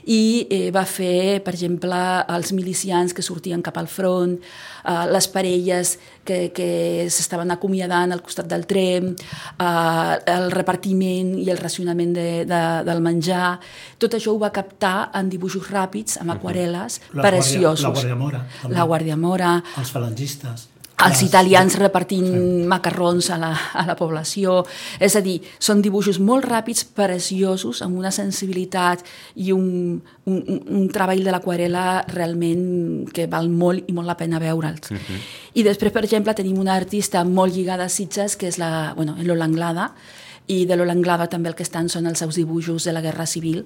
i 0.05 0.47
eh, 0.49 0.69
va 0.75 0.85
fer, 0.89 1.41
per 1.45 1.55
exemple, 1.55 2.01
els 2.35 2.53
milicians 2.55 3.13
que 3.13 3.25
sortien 3.25 3.63
cap 3.65 3.77
al 3.81 3.89
front, 3.91 4.37
eh, 4.37 5.05
les 5.11 5.29
parelles 5.33 5.95
que, 6.25 6.49
que 6.55 6.69
s'estaven 7.13 7.53
acomiadant 7.53 8.13
al 8.13 8.23
costat 8.25 8.49
del 8.49 8.65
tren, 8.69 9.13
eh, 9.13 10.13
el 10.35 10.51
repartiment 10.53 11.35
i 11.41 11.49
el 11.49 11.57
racionament 11.61 11.74
de, 11.83 12.45
de, 12.45 12.83
del 12.85 13.01
menjar, 13.01 13.59
tot 13.97 14.13
això 14.13 14.31
ho 14.33 14.39
va 14.39 14.51
captar 14.51 15.09
en 15.13 15.29
dibuixos 15.29 15.69
ràpids, 15.71 16.17
amb 16.21 16.31
aquarel·les, 16.31 17.01
La 17.13 17.21
preciosos. 17.21 17.81
Guàrdia- 17.85 18.15
la 18.15 18.15
Guàrdia 18.15 18.15
Mora, 18.15 18.45
també. 18.61 18.75
La 18.75 18.83
Guàrdia 18.85 19.17
Mora, 19.17 19.63
Els 19.77 19.91
falangistes. 19.91 20.69
els 21.05 21.21
italians 21.23 21.75
repartint 21.77 22.65
macarrons 22.67 23.29
a 23.29 23.37
la, 23.37 23.49
a 23.73 23.85
la 23.85 23.95
població. 23.97 24.65
És 24.97 25.15
a 25.17 25.21
dir, 25.21 25.41
són 25.59 25.81
dibuixos 25.81 26.19
molt 26.19 26.45
ràpids, 26.45 26.85
preciosos, 26.85 27.81
amb 27.81 27.97
una 27.97 28.11
sensibilitat 28.11 29.03
i 29.35 29.51
un, 29.51 30.01
un, 30.25 30.61
un- 30.69 30.87
treball 30.89 31.21
de 31.21 31.31
l'aquarela 31.31 32.05
realment 32.07 33.09
que 33.11 33.27
val 33.27 33.49
molt 33.49 33.83
i 33.89 33.93
molt 33.93 34.07
la 34.07 34.15
pena 34.15 34.39
veure'ls. 34.39 34.87
I 35.53 35.63
després, 35.63 35.91
per 35.91 36.05
exemple, 36.05 36.33
tenim 36.33 36.57
una 36.59 36.75
artista 36.75 37.25
molt 37.25 37.53
lligada 37.53 37.83
a 37.85 37.89
Sitges, 37.89 38.37
que 38.37 38.47
és 38.47 38.57
la, 38.57 38.93
bueno, 38.95 39.17
Lola 39.21 39.43
Anglada, 39.45 39.91
i 40.47 40.65
de 40.65 40.75
Lola 40.77 40.93
Anglada 40.93 41.25
també 41.31 41.49
el 41.49 41.55
que 41.57 41.65
estan 41.65 41.87
són 41.89 42.05
els 42.05 42.19
seus 42.21 42.37
dibuixos 42.37 42.85
de 42.85 42.93
la 42.93 43.01
Guerra 43.01 43.25
Civil, 43.25 43.63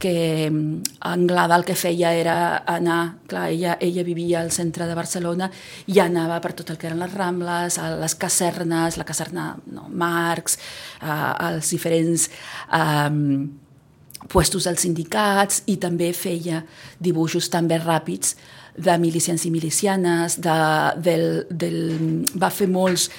que 0.00 0.48
mm, 0.50 0.96
Anglada 1.10 1.56
el 1.56 1.66
que 1.68 1.76
feia 1.76 2.14
era 2.16 2.36
anar, 2.66 3.18
clar, 3.28 3.50
ella, 3.52 3.76
ella 3.80 4.04
vivia 4.06 4.40
al 4.40 4.50
centre 4.52 4.88
de 4.88 4.96
Barcelona 4.96 5.50
i 5.86 6.00
anava 6.00 6.40
per 6.40 6.54
tot 6.56 6.72
el 6.72 6.78
que 6.80 6.88
eren 6.88 7.02
les 7.02 7.12
Rambles, 7.12 7.78
a 7.78 7.90
les 8.00 8.16
casernes, 8.16 8.96
la 8.96 9.04
caserna 9.04 9.50
no, 9.66 9.88
Marx, 9.90 10.58
a, 11.00 11.34
als 11.50 11.70
diferents 11.76 12.30
um, 12.72 13.50
puestos 14.32 14.64
dels 14.64 14.80
sindicats 14.86 15.62
i 15.68 15.76
també 15.76 16.12
feia 16.16 16.62
dibuixos 17.00 17.50
també 17.52 17.78
ràpids 17.82 18.36
de 18.74 18.96
milicians 18.98 19.44
i 19.44 19.52
milicianes, 19.54 20.40
de, 20.42 20.58
del, 21.04 21.26
del, 21.50 22.24
va 22.40 22.50
fer 22.50 22.66
molts 22.66 23.10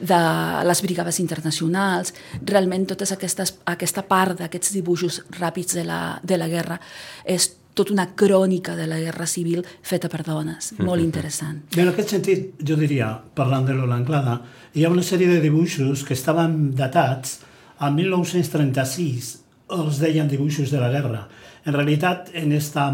de 0.00 0.18
les 0.64 0.82
brigades 0.82 1.18
internacionals, 1.20 2.14
realment 2.46 2.86
totes 2.86 3.12
aquestes, 3.12 3.54
aquesta 3.66 4.04
part 4.06 4.38
d'aquests 4.38 4.74
dibuixos 4.76 5.22
ràpids 5.38 5.74
de 5.78 5.84
la, 5.84 6.18
de 6.22 6.38
la 6.38 6.48
guerra 6.48 6.78
és 7.24 7.50
tota 7.78 7.94
una 7.94 8.08
crònica 8.18 8.74
de 8.74 8.88
la 8.90 8.98
guerra 8.98 9.26
civil 9.30 9.62
feta 9.82 10.08
per 10.10 10.24
dones, 10.26 10.72
molt 10.82 11.02
interessant. 11.02 11.60
I 11.76 11.84
en 11.84 11.92
aquest 11.92 12.14
sentit, 12.16 12.48
jo 12.66 12.74
diria, 12.78 13.12
parlant 13.38 13.68
de 13.68 13.76
Lola 13.76 13.98
Anglada, 14.00 14.40
hi 14.74 14.84
ha 14.84 14.90
una 14.90 15.04
sèrie 15.06 15.30
de 15.30 15.38
dibuixos 15.44 16.02
que 16.06 16.16
estaven 16.18 16.72
datats 16.78 17.38
a 17.78 17.92
1936, 17.94 19.30
els 19.78 20.00
deien 20.02 20.26
dibuixos 20.30 20.72
de 20.74 20.82
la 20.82 20.90
guerra. 20.90 21.22
En 21.64 21.76
realitat, 21.76 22.32
en 22.34 22.52
esta, 22.56 22.88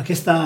aquesta 0.00 0.36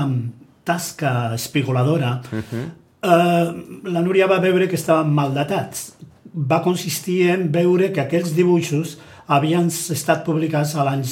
tasca 0.64 1.35
especuladora, 1.35 2.20
uh 2.33 2.42
-huh. 2.42 2.66
Eh, 3.03 3.47
la 3.85 4.03
Núria 4.03 4.29
va 4.31 4.41
veure 4.41 4.69
que 4.69 4.79
estaven 4.79 5.13
mal 5.15 5.35
datats. 5.35 5.95
Va 6.31 6.63
consistir 6.63 7.31
en 7.31 7.49
veure 7.53 7.91
que 7.93 8.03
aquells 8.03 8.35
dibuixos 8.37 8.99
havien 9.31 9.69
estat 9.71 10.25
publicats 10.27 10.75
a 10.75 10.85
l'any 10.87 11.05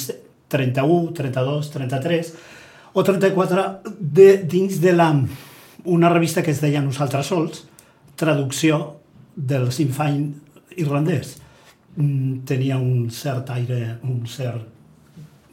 31, 0.49 1.11
32, 1.15 1.71
33 1.71 2.31
o 2.93 3.03
34 3.03 3.65
de, 3.99 4.29
dins 4.43 4.79
de 4.81 4.93
la, 4.93 5.11
una 5.85 6.09
revista 6.09 6.43
que 6.43 6.51
es 6.51 6.61
deia 6.61 6.81
Nosaltres 6.81 7.29
Sols, 7.31 7.65
traducció 8.19 8.99
del 9.35 9.69
Sinn 9.71 9.93
Féin 9.95 10.33
irlandès. 10.79 11.37
Mm, 11.95 12.41
tenia 12.49 12.77
un 12.77 13.09
cert 13.11 13.49
aire, 13.55 13.97
un 14.03 14.25
cert 14.27 14.65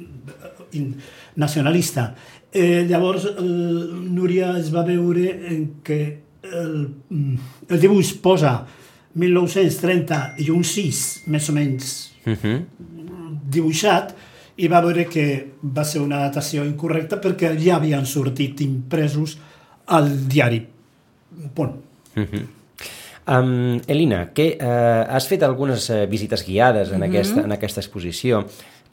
eh, 0.00 0.84
nacionalista. 1.36 2.14
Eh, 2.52 2.86
llavors, 2.88 3.26
el, 3.36 4.14
Núria 4.14 4.56
es 4.58 4.72
va 4.74 4.84
veure 4.86 5.36
que 5.84 6.25
el, 6.52 6.88
mm, 7.08 7.36
el 7.68 7.80
dibuix 7.80 8.12
posa 8.22 8.66
1930 9.16 10.36
i 10.44 10.50
un 10.52 10.64
6, 10.64 11.02
més 11.32 11.48
o 11.48 11.52
menys, 11.56 12.12
uh 12.24 12.30
mhm. 12.30 12.38
-huh. 12.42 13.36
dibuixat, 13.50 14.14
i 14.56 14.68
va 14.68 14.80
veure 14.80 15.04
que 15.06 15.52
va 15.62 15.84
ser 15.84 16.00
una 16.00 16.18
datació 16.18 16.64
incorrecta 16.64 17.20
perquè 17.20 17.52
ja 17.60 17.76
havien 17.76 18.06
sortit 18.06 18.60
impresos 18.60 19.38
al 19.86 20.28
diari. 20.28 20.66
Punt. 21.54 21.74
Mm 22.14 22.24
-hmm. 22.24 22.44
um, 23.28 23.80
Elina, 23.86 24.32
que 24.32 24.56
uh, 24.60 25.14
has 25.14 25.26
fet 25.28 25.42
algunes 25.42 25.90
uh, 25.90 26.06
visites 26.08 26.46
guiades 26.46 26.90
en, 26.90 26.98
mm 26.98 27.02
-hmm. 27.02 27.08
aquesta, 27.08 27.40
en 27.40 27.52
aquesta 27.52 27.80
exposició 27.80 28.46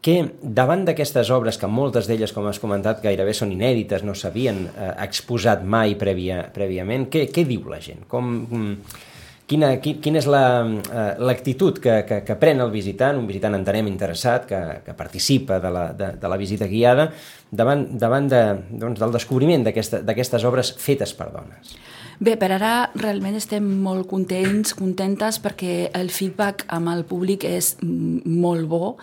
que 0.04 0.18
davant 0.44 0.84
d'aquestes 0.84 1.32
obres, 1.32 1.58
que 1.58 1.70
moltes 1.72 2.10
d'elles, 2.10 2.34
com 2.36 2.50
has 2.50 2.60
comentat, 2.60 3.00
gairebé 3.04 3.32
són 3.38 3.54
inèdites, 3.56 4.04
no 4.04 4.16
s'havien 4.18 4.66
eh, 4.68 4.92
exposat 5.06 5.64
mai 5.64 5.96
prèvia, 6.00 6.44
prèviament, 6.54 7.08
què, 7.12 7.30
què 7.32 7.48
diu 7.48 7.72
la 7.72 7.80
gent? 7.84 8.04
Com, 8.12 8.36
mm, 8.44 9.10
Quina, 9.44 9.74
quina 9.84 10.22
és 10.22 10.26
l'actitud 10.32 11.76
la, 11.76 11.82
que, 11.84 11.96
que, 12.08 12.20
que 12.24 12.36
pren 12.40 12.64
el 12.64 12.70
visitant, 12.72 13.18
un 13.20 13.26
visitant 13.28 13.58
entenem 13.58 13.90
interessat, 13.92 14.46
que, 14.48 14.60
que 14.86 14.96
participa 14.96 15.58
de 15.60 15.72
la, 15.76 15.82
de, 16.00 16.08
de 16.22 16.32
la 16.32 16.38
visita 16.40 16.70
guiada, 16.72 17.10
davant, 17.52 17.84
davant 18.00 18.30
de, 18.32 18.40
doncs, 18.72 19.02
del 19.04 19.12
descobriment 19.14 19.68
d'aquestes 19.68 20.48
obres 20.48 20.72
fetes 20.80 21.12
per 21.20 21.28
dones? 21.36 21.76
Bé, 22.24 22.38
per 22.40 22.54
ara 22.56 22.74
realment 22.96 23.36
estem 23.36 23.68
molt 23.84 24.08
contents, 24.08 24.72
contentes, 24.80 25.42
perquè 25.44 25.90
el 25.92 26.08
feedback 26.14 26.64
amb 26.72 26.94
el 26.94 27.04
públic 27.10 27.44
és 27.44 27.76
molt 27.84 28.70
bo 28.72 28.96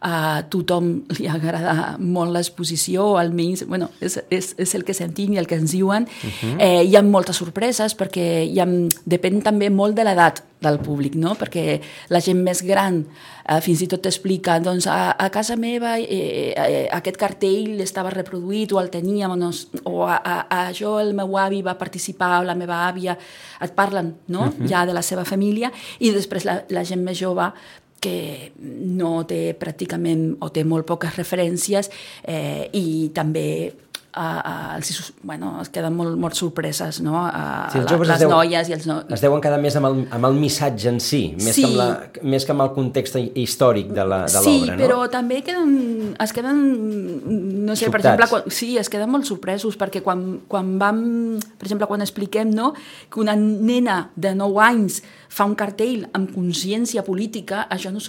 a 0.00 0.42
tothom 0.50 0.90
li 1.18 1.26
agrada 1.30 1.96
molt 1.98 2.32
l'exposició, 2.34 3.16
almenys 3.18 3.64
bueno, 3.66 3.90
és, 4.00 4.18
és, 4.30 4.52
és 4.58 4.74
el 4.78 4.84
que 4.86 4.94
sentim 4.94 5.34
i 5.34 5.40
el 5.40 5.48
que 5.50 5.58
ens 5.58 5.72
diuen. 5.72 6.06
Uh 6.06 6.30
-huh. 6.30 6.56
eh, 6.58 6.84
hi 6.84 6.96
ha 6.96 7.02
moltes 7.02 7.36
sorpreses 7.36 7.96
perquè 7.96 8.44
hi 8.46 8.60
ha, 8.60 8.66
depèn 9.04 9.42
també 9.42 9.70
molt 9.70 9.96
de 9.96 10.04
l'edat 10.04 10.42
del 10.60 10.78
públic, 10.78 11.14
no? 11.14 11.34
perquè 11.38 11.80
la 12.10 12.20
gent 12.20 12.40
més 12.42 12.62
gran 12.66 13.04
eh, 13.46 13.60
fins 13.62 13.82
i 13.82 13.88
tot 13.90 14.02
t'explica 14.02 14.58
doncs 14.62 14.88
a, 14.90 15.14
a 15.14 15.28
casa 15.30 15.56
meva 15.56 15.98
eh, 15.98 16.52
eh, 16.56 16.88
aquest 16.90 17.16
cartell 17.16 17.80
estava 17.84 18.10
reproduït 18.10 18.72
o 18.72 18.80
el 18.80 18.90
teníem 18.90 19.30
o, 19.30 19.36
no, 19.36 19.52
o 19.84 20.02
a, 20.06 20.16
a, 20.16 20.38
a 20.50 20.72
jo 20.74 20.98
el 20.98 21.14
meu 21.14 21.38
avi 21.38 21.62
va 21.62 21.78
participar 21.78 22.40
o 22.40 22.48
la 22.48 22.58
meva 22.58 22.88
àvia 22.88 23.16
et 23.62 23.74
parlen 23.74 24.16
no? 24.26 24.48
uh 24.48 24.50
-huh. 24.50 24.68
ja 24.68 24.86
de 24.86 24.92
la 24.92 25.02
seva 25.02 25.24
família 25.24 25.70
i 25.98 26.10
després 26.10 26.44
la, 26.44 26.64
la 26.68 26.84
gent 26.84 27.04
més 27.04 27.18
jove 27.18 27.52
que 28.00 28.52
no 28.58 29.24
té 29.26 29.56
pràcticament 29.58 30.36
o 30.44 30.52
té 30.54 30.64
molt 30.64 30.86
poques 30.86 31.16
referències 31.18 31.90
eh, 32.22 32.68
i 32.78 33.10
també 33.14 33.48
a, 34.18 34.72
a, 34.72 34.76
els, 34.76 35.12
bueno, 35.22 35.52
es 35.62 35.68
queden 35.70 35.94
molt, 35.94 36.16
molt 36.18 36.34
sorpreses, 36.34 36.98
no? 37.04 37.20
A, 37.20 37.68
sí, 37.70 37.78
a, 37.78 37.84
les 37.84 38.22
deuen, 38.22 38.32
noies 38.32 38.70
i 38.70 38.74
els 38.74 38.86
no... 38.88 38.96
Es 39.14 39.22
deuen 39.22 39.42
quedar 39.44 39.60
més 39.62 39.76
amb 39.78 39.90
el, 39.90 40.00
amb 40.16 40.28
el 40.30 40.38
missatge 40.40 40.88
en 40.90 40.98
si, 41.02 41.20
més, 41.36 41.52
sí. 41.54 41.62
que 41.62 41.68
amb 41.68 41.78
la, 41.78 41.88
més 42.32 42.46
que 42.46 42.54
amb 42.54 42.64
el 42.64 42.72
context 42.74 43.18
històric 43.18 43.92
de 43.94 44.06
l'obra, 44.08 44.42
sí, 44.42 44.56
no? 44.66 44.78
Però 44.80 44.98
també 45.12 45.42
queden, 45.46 46.16
es 46.24 46.34
queden, 46.34 46.64
no 47.68 47.76
sé, 47.76 47.86
Sobtats. 47.86 47.92
per 47.92 48.00
exemple, 48.00 48.30
quan, 48.32 48.50
sí, 48.58 48.72
es 48.80 48.90
queden 48.90 49.12
molt 49.12 49.28
sorpresos, 49.28 49.78
perquè 49.78 50.02
quan, 50.02 50.24
quan 50.50 50.74
vam, 50.82 51.04
per 51.60 51.68
exemple, 51.68 51.90
quan 51.90 52.02
expliquem, 52.02 52.50
no?, 52.54 52.72
que 53.12 53.22
una 53.22 53.36
nena 53.38 54.08
de 54.16 54.34
9 54.34 54.64
anys 54.66 55.02
fa 55.28 55.46
un 55.48 55.54
cartell 55.58 56.06
amb 56.16 56.32
consciència 56.34 57.04
política, 57.06 57.66
això, 57.70 57.92
no, 57.92 58.00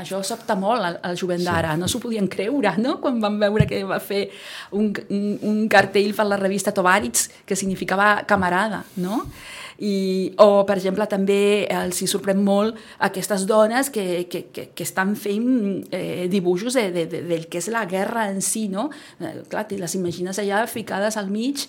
això 0.00 0.22
sobta 0.26 0.56
molt 0.58 0.84
al, 0.86 0.98
al 1.04 1.18
jovent 1.20 1.44
d'ara, 1.44 1.74
sí. 1.76 1.82
no 1.82 1.88
s'ho 1.90 2.00
podien 2.02 2.28
creure, 2.32 2.74
no?, 2.80 2.96
quan 3.02 3.20
van 3.22 3.38
veure 3.40 3.68
que 3.68 3.82
va 3.88 4.00
fer 4.02 4.26
un, 4.76 4.90
un, 5.12 5.24
un 5.46 5.62
cartell 5.72 6.14
per 6.16 6.26
la 6.28 6.40
revista 6.40 6.74
Tovarits 6.76 7.28
que 7.46 7.58
significava 7.58 8.14
camarada, 8.28 8.84
no? 9.00 9.24
I, 9.80 10.34
o, 10.36 10.66
per 10.68 10.76
exemple, 10.76 11.06
també 11.08 11.64
els 11.72 12.02
hi 12.02 12.08
sorprèn 12.10 12.42
molt 12.44 12.76
aquestes 13.06 13.46
dones 13.48 13.88
que, 13.92 14.26
que, 14.28 14.42
que, 14.52 14.66
que 14.76 14.84
estan 14.84 15.14
fent 15.16 15.86
eh, 15.96 16.26
dibuixos 16.28 16.76
de, 16.76 16.90
de, 16.92 17.06
de, 17.08 17.22
del 17.30 17.46
que 17.48 17.62
és 17.62 17.70
la 17.72 17.86
guerra 17.88 18.26
en 18.28 18.44
si, 18.44 18.66
no? 18.68 18.90
Eh, 19.24 19.38
clar, 19.48 19.64
les 19.72 19.96
imagines 19.96 20.36
allà 20.42 20.66
ficades 20.68 21.16
al 21.16 21.32
mig, 21.32 21.64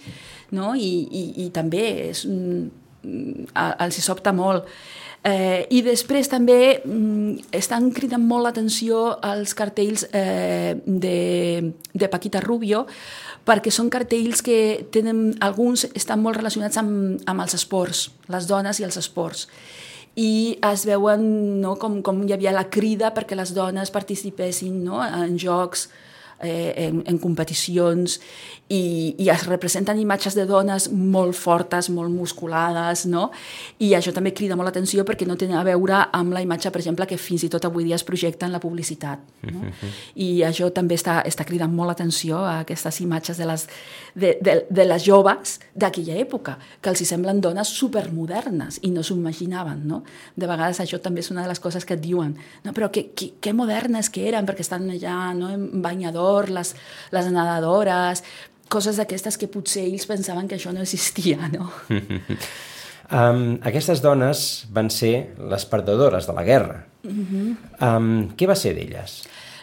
no? 0.52 0.74
I, 0.76 0.92
i, 1.08 1.24
i 1.46 1.50
també 1.56 1.86
és, 2.10 2.26
mm, 2.28 2.81
els 3.04 3.98
hi 3.98 4.04
sobta 4.04 4.34
molt. 4.34 4.68
Eh, 5.22 5.68
I 5.70 5.84
després 5.86 6.26
també 6.32 6.80
mm, 6.82 7.52
estan 7.54 7.92
cridant 7.94 8.24
molt 8.26 8.48
l'atenció 8.48 9.04
als 9.22 9.54
cartells 9.54 10.08
eh, 10.18 10.74
de, 10.82 11.74
de 11.94 12.10
Paquita 12.10 12.42
Rubio, 12.42 12.88
perquè 13.46 13.70
són 13.74 13.92
cartells 13.94 14.42
que 14.42 14.88
tenen, 14.94 15.36
alguns 15.46 15.86
estan 15.94 16.24
molt 16.26 16.42
relacionats 16.42 16.82
amb, 16.82 17.22
amb 17.30 17.46
els 17.46 17.54
esports, 17.58 18.08
les 18.34 18.50
dones 18.50 18.82
i 18.82 18.88
els 18.90 18.98
esports 18.98 19.48
i 20.20 20.58
es 20.68 20.84
veuen 20.84 21.22
no, 21.62 21.78
com, 21.80 22.02
com 22.04 22.24
hi 22.26 22.34
havia 22.36 22.52
la 22.52 22.68
crida 22.70 23.14
perquè 23.16 23.38
les 23.38 23.54
dones 23.56 23.94
participessin 23.94 24.82
no, 24.84 25.00
en 25.00 25.38
jocs 25.40 25.88
eh, 26.42 26.74
en, 26.88 27.00
en 27.08 27.20
competicions 27.22 28.20
i, 28.72 29.16
i 29.20 29.28
es 29.32 29.44
representen 29.48 30.00
imatges 30.00 30.36
de 30.38 30.46
dones 30.48 30.88
molt 30.92 31.36
fortes, 31.36 31.90
molt 31.92 32.12
musculades, 32.14 33.04
no? 33.10 33.28
I 33.84 33.92
això 33.98 34.14
també 34.16 34.32
crida 34.38 34.56
molt 34.56 34.70
l'atenció 34.70 35.04
perquè 35.08 35.28
no 35.28 35.36
té 35.36 35.50
a 35.52 35.64
veure 35.68 36.06
amb 36.16 36.32
la 36.32 36.44
imatge, 36.44 36.72
per 36.72 36.80
exemple, 36.80 37.08
que 37.10 37.20
fins 37.20 37.44
i 37.44 37.50
tot 37.52 37.66
avui 37.68 37.84
dia 37.88 37.98
es 37.98 38.06
projecta 38.08 38.48
en 38.48 38.56
la 38.56 38.62
publicitat. 38.64 39.20
No? 39.52 39.66
I 40.16 40.44
això 40.48 40.70
també 40.72 40.96
està, 40.96 41.20
està 41.28 41.44
cridant 41.48 41.74
molt 41.74 41.92
l'atenció 41.92 42.40
a 42.46 42.62
aquestes 42.62 43.02
imatges 43.04 43.42
de 43.42 43.50
les, 43.50 43.66
de, 44.16 44.36
de, 44.40 44.56
de 44.70 44.86
les 44.88 45.04
joves 45.04 45.58
d'aquella 45.76 46.16
època, 46.22 46.58
que 46.80 46.94
els 46.94 47.02
hi 47.04 47.10
semblen 47.10 47.42
dones 47.44 47.74
supermodernes 47.76 48.80
i 48.88 48.94
no 48.96 49.04
s'ho 49.04 49.18
imaginaven, 49.20 49.84
no? 49.90 50.04
De 50.36 50.48
vegades 50.48 50.80
això 50.84 51.02
també 51.04 51.26
és 51.26 51.32
una 51.34 51.44
de 51.44 51.52
les 51.52 51.60
coses 51.60 51.84
que 51.88 51.98
et 51.98 52.04
diuen, 52.04 52.38
no, 52.64 52.76
però 52.78 52.92
que, 52.94 53.10
que, 53.18 53.34
que 53.42 53.56
modernes 53.58 54.12
que 54.14 54.24
eren, 54.30 54.48
perquè 54.48 54.64
estan 54.64 54.88
allà 54.94 55.18
no, 55.36 55.52
en 55.52 55.84
banyador, 55.84 56.52
les, 56.54 56.76
les 57.12 57.28
nedadores, 57.34 58.24
coses 58.72 59.00
d'aquestes 59.00 59.38
que 59.38 59.50
potser 59.52 59.86
ells 59.90 60.08
pensaven 60.10 60.48
que 60.48 60.58
això 60.58 60.74
no 60.74 60.84
existia, 60.86 61.52
no? 61.52 61.70
um, 63.20 63.60
aquestes 63.68 64.02
dones 64.04 64.48
van 64.72 64.90
ser 64.94 65.36
les 65.52 65.68
perdedores 65.68 66.30
de 66.30 66.38
la 66.38 66.48
guerra. 66.48 66.82
Uh 67.04 67.12
-huh. 67.12 67.56
um, 67.82 68.30
què 68.38 68.48
va 68.48 68.56
ser 68.56 68.76
d'elles? 68.76 69.22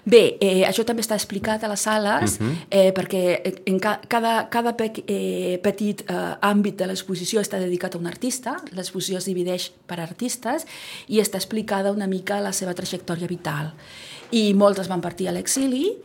Bé, 0.09 0.39
eh, 0.41 0.63
això 0.65 0.85
també 0.89 1.03
està 1.05 1.17
explicat 1.19 1.65
a 1.65 1.69
les 1.69 1.83
sales, 1.85 2.39
uh 2.39 2.47
-huh. 2.47 2.55
eh, 2.71 2.93
perquè 2.95 3.63
en 3.67 3.79
ca 3.79 4.01
cada, 4.09 4.49
cada 4.49 4.73
pe 4.77 4.93
eh, 5.07 5.59
petit 5.63 6.01
eh, 6.09 6.35
àmbit 6.41 6.77
de 6.77 6.87
l'exposició 6.87 7.41
està 7.41 7.59
dedicat 7.59 7.95
a 7.95 7.99
un 7.99 8.07
artista, 8.07 8.57
l'exposició 8.73 9.19
es 9.19 9.25
divideix 9.25 9.73
per 9.87 10.01
artistes 10.01 10.67
i 11.09 11.21
està 11.21 11.37
explicada 11.37 11.93
una 11.93 12.07
mica 12.07 12.41
la 12.41 12.53
seva 12.53 12.75
trajectòria 12.75 13.27
vital. 13.27 13.73
I 14.31 14.55
moltes 14.55 14.89
van 14.89 15.01
partir 15.01 15.29
a 15.29 15.33
l'exili, 15.33 15.99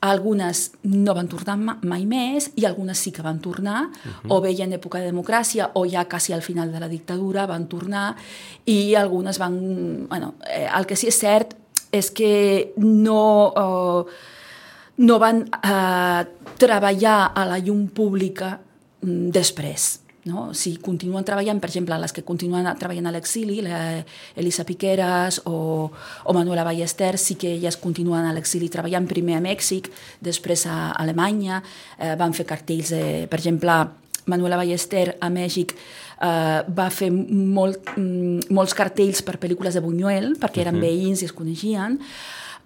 algunes 0.00 0.72
no 0.82 1.14
van 1.14 1.28
tornar 1.28 1.56
mai 1.58 2.04
més 2.06 2.50
i 2.56 2.64
algunes 2.68 2.98
sí 2.98 3.12
que 3.12 3.22
van 3.22 3.40
tornar, 3.40 3.84
uh 3.86 3.90
-huh. 3.90 4.34
o 4.34 4.40
bé 4.40 4.54
ja 4.56 4.64
en 4.64 4.72
època 4.72 4.98
de 4.98 5.10
democràcia 5.12 5.70
o 5.74 5.86
ja 5.86 6.08
quasi 6.08 6.32
al 6.32 6.42
final 6.42 6.72
de 6.72 6.80
la 6.80 6.88
dictadura 6.88 7.46
van 7.46 7.68
tornar. 7.68 8.16
I 8.64 8.94
algunes 8.94 9.38
van... 9.38 10.06
Bueno, 10.08 10.34
eh, 10.46 10.68
el 10.76 10.86
que 10.86 10.96
sí 10.96 11.06
és 11.08 11.18
cert 11.18 11.54
és 11.90 12.10
que 12.10 12.72
no, 12.76 13.52
eh, 13.56 14.12
no 14.96 15.18
van 15.18 15.48
eh, 15.62 16.26
treballar 16.58 17.32
a 17.34 17.44
la 17.46 17.58
llum 17.58 17.88
pública 17.88 18.60
mm, 19.02 19.30
després 19.30 20.07
no? 20.28 20.48
si 20.54 20.76
continuen 20.82 21.24
treballant, 21.26 21.60
per 21.60 21.70
exemple, 21.72 21.96
les 21.98 22.14
que 22.14 22.24
continuen 22.26 22.68
treballant 22.78 23.08
a 23.08 23.12
l'exili, 23.14 23.58
Elisa 24.38 24.66
Piqueras 24.68 25.40
o, 25.48 25.88
o 25.88 26.36
Manuela 26.36 26.66
Ballester, 26.68 27.16
sí 27.18 27.38
que 27.40 27.54
elles 27.56 27.80
continuen 27.80 28.28
a 28.28 28.34
l'exili 28.36 28.68
treballant 28.70 29.08
primer 29.08 29.38
a 29.38 29.44
Mèxic, 29.44 29.90
després 30.20 30.66
a 30.68 30.92
Alemanya, 31.00 31.62
eh, 31.98 32.14
van 32.20 32.36
fer 32.36 32.46
cartells, 32.46 32.92
eh, 32.92 33.26
per 33.30 33.40
exemple, 33.40 33.80
Manuela 34.28 34.58
Ballester 34.60 35.16
a 35.24 35.30
Mèxic 35.32 35.72
eh, 35.72 36.60
va 36.68 36.90
fer 36.92 37.08
molt, 37.10 37.94
mm, 37.96 38.52
molts 38.52 38.76
cartells 38.76 39.24
per 39.24 39.38
pel·lícules 39.40 39.74
de 39.74 39.82
Buñuel, 39.82 40.34
perquè 40.36 40.66
eren 40.66 40.76
uh 40.76 40.82
-huh. 40.82 40.86
veïns 40.86 41.22
i 41.22 41.24
es 41.24 41.32
coneixien, 41.32 41.98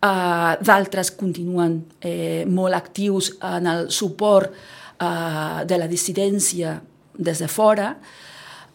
Uh, 0.02 0.58
D'altres 0.58 1.12
continuen 1.14 1.76
eh, 2.02 2.42
molt 2.50 2.74
actius 2.74 3.36
en 3.38 3.68
el 3.70 3.84
suport 3.94 4.50
uh, 4.50 5.62
de 5.62 5.78
la 5.78 5.86
dissidència 5.86 6.72
des 7.18 7.42
de 7.42 7.48
fora, 7.48 7.96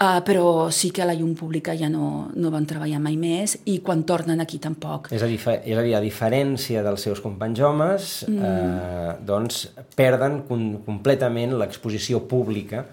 uh, 0.01 0.19
però 0.25 0.69
sí 0.71 0.91
que 0.91 1.01
a 1.01 1.07
la 1.09 1.15
llum 1.17 1.33
pública 1.35 1.75
ja 1.77 1.89
no, 1.89 2.29
no 2.35 2.51
van 2.53 2.67
treballar 2.69 2.99
mai 3.03 3.17
més 3.17 3.57
i 3.65 3.79
quan 3.85 4.03
tornen 4.03 4.41
aquí 4.43 4.59
tampoc. 4.59 5.11
És 5.11 5.23
a 5.23 5.27
dir, 5.27 5.39
és 5.39 5.77
a, 5.77 5.83
dir 5.83 5.95
a 5.97 6.03
diferència 6.03 6.83
dels 6.85 7.07
seus 7.09 7.23
companys 7.23 7.59
homes, 7.59 8.13
mm. 8.27 8.39
eh, 8.51 9.17
doncs 9.25 9.67
perden 9.95 10.43
com, 10.47 10.69
completament 10.85 11.57
l'exposició 11.57 12.25
pública 12.27 12.85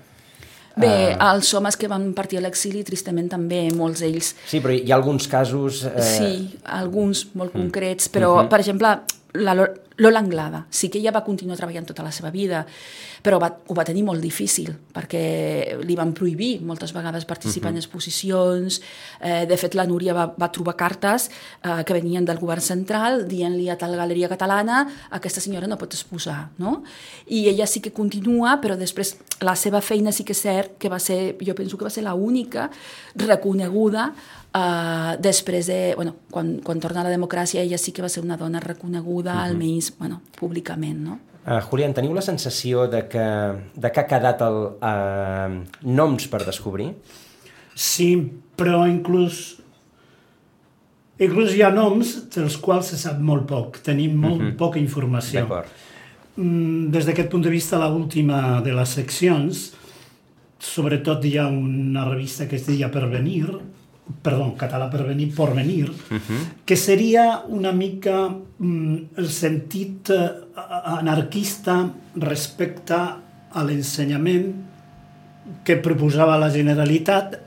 Bé, 0.74 1.14
uh... 1.14 1.30
els 1.30 1.52
homes 1.54 1.76
que 1.78 1.88
van 1.90 2.08
partir 2.16 2.40
a 2.40 2.42
l'exili, 2.42 2.82
tristament 2.86 3.28
també, 3.30 3.68
molts 3.74 4.02
d'ells... 4.02 4.32
Sí, 4.50 4.60
però 4.62 4.74
hi 4.74 4.90
ha 4.90 4.96
alguns 4.98 5.28
casos... 5.30 5.84
Eh... 5.86 6.06
Sí, 6.08 6.32
alguns 6.80 7.28
molt 7.38 7.54
mm. 7.54 7.60
concrets, 7.60 8.10
però, 8.10 8.32
uh 8.34 8.40
-huh. 8.42 8.50
per 8.50 8.60
exemple, 8.64 8.96
la 9.34 9.54
Lola 9.96 10.18
Anglada, 10.18 10.66
sí 10.70 10.88
que 10.90 10.98
ella 10.98 11.12
va 11.14 11.22
continuar 11.22 11.56
treballant 11.56 11.86
tota 11.86 12.02
la 12.02 12.10
seva 12.10 12.32
vida, 12.34 12.64
però 13.22 13.38
va, 13.38 13.46
ho 13.70 13.74
va 13.78 13.84
tenir 13.86 14.02
molt 14.02 14.20
difícil, 14.20 14.72
perquè 14.92 15.78
li 15.86 15.94
van 15.94 16.10
prohibir 16.16 16.58
moltes 16.66 16.92
vegades 16.92 17.24
participar 17.24 17.70
uh 17.70 17.74
-huh. 17.74 17.78
en 17.78 17.82
exposicions. 17.82 18.80
Eh, 19.20 19.46
de 19.46 19.56
fet, 19.56 19.74
la 19.74 19.86
Núria 19.86 20.12
va, 20.12 20.26
va 20.36 20.50
trobar 20.50 20.74
cartes 20.76 21.30
eh, 21.62 21.84
que 21.84 21.92
venien 21.92 22.24
del 22.24 22.38
govern 22.38 22.60
central 22.60 23.28
dient-li 23.28 23.70
a 23.70 23.78
tal 23.78 23.94
galeria 23.96 24.28
catalana 24.28 24.88
aquesta 25.10 25.40
senyora 25.40 25.66
no 25.66 25.78
pot 25.78 25.94
exposar, 25.94 26.50
no? 26.58 26.82
I 27.26 27.48
ella 27.48 27.66
sí 27.66 27.80
que 27.80 27.92
continua, 27.92 28.60
però 28.60 28.76
després 28.76 29.16
la 29.40 29.54
seva 29.54 29.80
feina 29.80 30.10
sí 30.12 30.24
que 30.24 30.32
és 30.32 30.40
cert 30.40 30.78
que 30.78 30.88
va 30.88 30.98
ser, 30.98 31.36
jo 31.40 31.54
penso 31.54 31.78
que 31.78 31.84
va 31.84 31.90
ser 31.90 32.02
la 32.02 32.14
única 32.14 32.70
reconeguda 33.14 34.14
Uh, 34.54 35.18
després 35.18 35.66
de, 35.66 35.94
bueno, 35.96 36.12
quan, 36.30 36.60
quan 36.62 36.78
torna 36.78 37.00
a 37.00 37.08
la 37.08 37.10
democràcia, 37.10 37.58
ella 37.64 37.74
sí 37.74 37.90
que 37.90 38.04
va 38.04 38.08
ser 38.12 38.20
una 38.22 38.36
dona 38.38 38.60
reconeguda, 38.62 39.32
uh 39.32 39.38
-huh. 39.40 39.46
almenys, 39.50 39.83
bueno, 39.98 40.20
públicament, 40.38 41.00
no? 41.04 41.18
Uh, 41.44 41.60
Julián, 41.60 41.92
teniu 41.92 42.14
la 42.16 42.22
sensació 42.24 42.86
de 42.88 43.02
que, 43.12 43.24
de 43.76 43.90
que 43.92 44.00
ha 44.00 44.06
quedat 44.08 44.40
el, 44.46 44.60
uh, 44.80 45.58
noms 45.84 46.28
per 46.32 46.40
descobrir? 46.46 46.88
Sí, 47.74 48.14
però 48.56 48.86
inclús 48.88 49.60
inclús 51.20 51.52
hi 51.54 51.62
ha 51.62 51.70
noms 51.70 52.14
dels 52.34 52.56
quals 52.62 52.90
se 52.90 52.98
sap 52.98 53.20
molt 53.22 53.44
poc, 53.50 53.78
tenim 53.84 54.16
molt 54.16 54.40
uh 54.40 54.46
-huh. 54.48 54.56
poca 54.56 54.78
informació. 54.78 55.40
D'acord. 55.40 55.68
Mm, 56.36 56.90
des 56.90 57.06
d'aquest 57.06 57.28
punt 57.30 57.44
de 57.44 57.50
vista, 57.50 57.78
la 57.78 57.88
última 57.88 58.60
de 58.60 58.72
les 58.72 58.88
seccions, 58.88 59.72
sobretot 60.58 61.24
hi 61.24 61.36
ha 61.38 61.46
una 61.46 62.04
revista 62.08 62.48
que 62.48 62.56
es 62.56 62.66
deia 62.66 62.90
Pervenir, 62.90 63.60
perdó, 64.22 64.50
català 64.58 64.90
per 64.92 65.04
venir, 65.06 65.34
por 65.34 65.54
venir, 65.54 65.90
uh 65.90 66.16
-huh. 66.16 66.42
que 66.64 66.76
seria 66.76 67.42
una 67.48 67.72
mica 67.72 68.28
mm, 68.58 68.96
el 69.16 69.28
sentit 69.28 70.10
eh, 70.10 70.30
anarquista 70.84 71.90
respecte 72.16 72.94
a 72.94 73.62
l'ensenyament 73.64 74.54
que 75.64 75.76
proposava 75.76 76.38
la 76.38 76.50
Generalitat, 76.50 77.40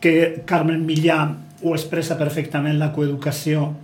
que 0.00 0.42
Carmen 0.44 0.84
Millà 0.84 1.36
ho 1.62 1.74
expressa 1.74 2.16
perfectament 2.18 2.78
la 2.78 2.92
coeducació 2.92 3.74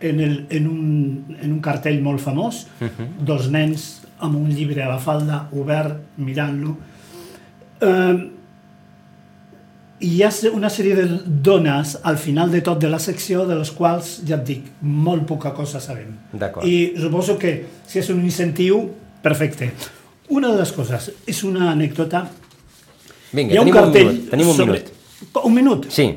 en, 0.00 0.20
el, 0.20 0.46
en, 0.50 0.66
un, 0.66 1.36
en 1.40 1.52
un 1.52 1.60
cartell 1.60 2.00
molt 2.02 2.20
famós, 2.20 2.66
uh 2.80 2.86
-huh. 2.86 3.08
dos 3.18 3.48
nens 3.50 4.02
amb 4.18 4.36
un 4.36 4.48
llibre 4.48 4.82
a 4.82 4.88
la 4.88 4.98
falda 4.98 5.48
obert 5.52 5.96
mirant-lo. 6.16 6.76
Eh, 7.80 8.30
hi 10.02 10.22
ha 10.22 10.30
una 10.52 10.68
sèrie 10.70 10.96
de 10.98 11.04
dones 11.24 11.94
al 12.02 12.18
final 12.18 12.50
de 12.50 12.60
tot 12.60 12.80
de 12.82 12.88
la 12.90 12.98
secció 12.98 13.46
de 13.46 13.56
les 13.60 13.70
quals, 13.70 14.16
ja 14.26 14.36
et 14.40 14.44
dic, 14.48 14.64
molt 14.82 15.24
poca 15.28 15.52
cosa 15.54 15.80
sabem. 15.80 16.16
I 16.66 16.94
suposo 16.98 17.38
que 17.38 17.54
si 17.86 18.00
és 18.02 18.10
un 18.10 18.22
incentiu, 18.24 18.82
perfecte. 19.22 19.70
Una 20.34 20.50
de 20.50 20.58
les 20.58 20.72
coses, 20.74 21.12
és 21.26 21.44
una 21.46 21.70
anècdota... 21.70 22.24
Vinga, 23.32 23.54
tenim 23.54 23.70
un, 23.70 23.76
cartell 23.76 24.08
un 24.08 24.12
minut. 24.12 24.30
Tenim 24.34 24.50
un 24.50 24.58
sobre... 24.58 24.80
minut. 24.80 25.40
Un 25.44 25.54
minut? 25.54 25.88
Sí. 25.94 26.08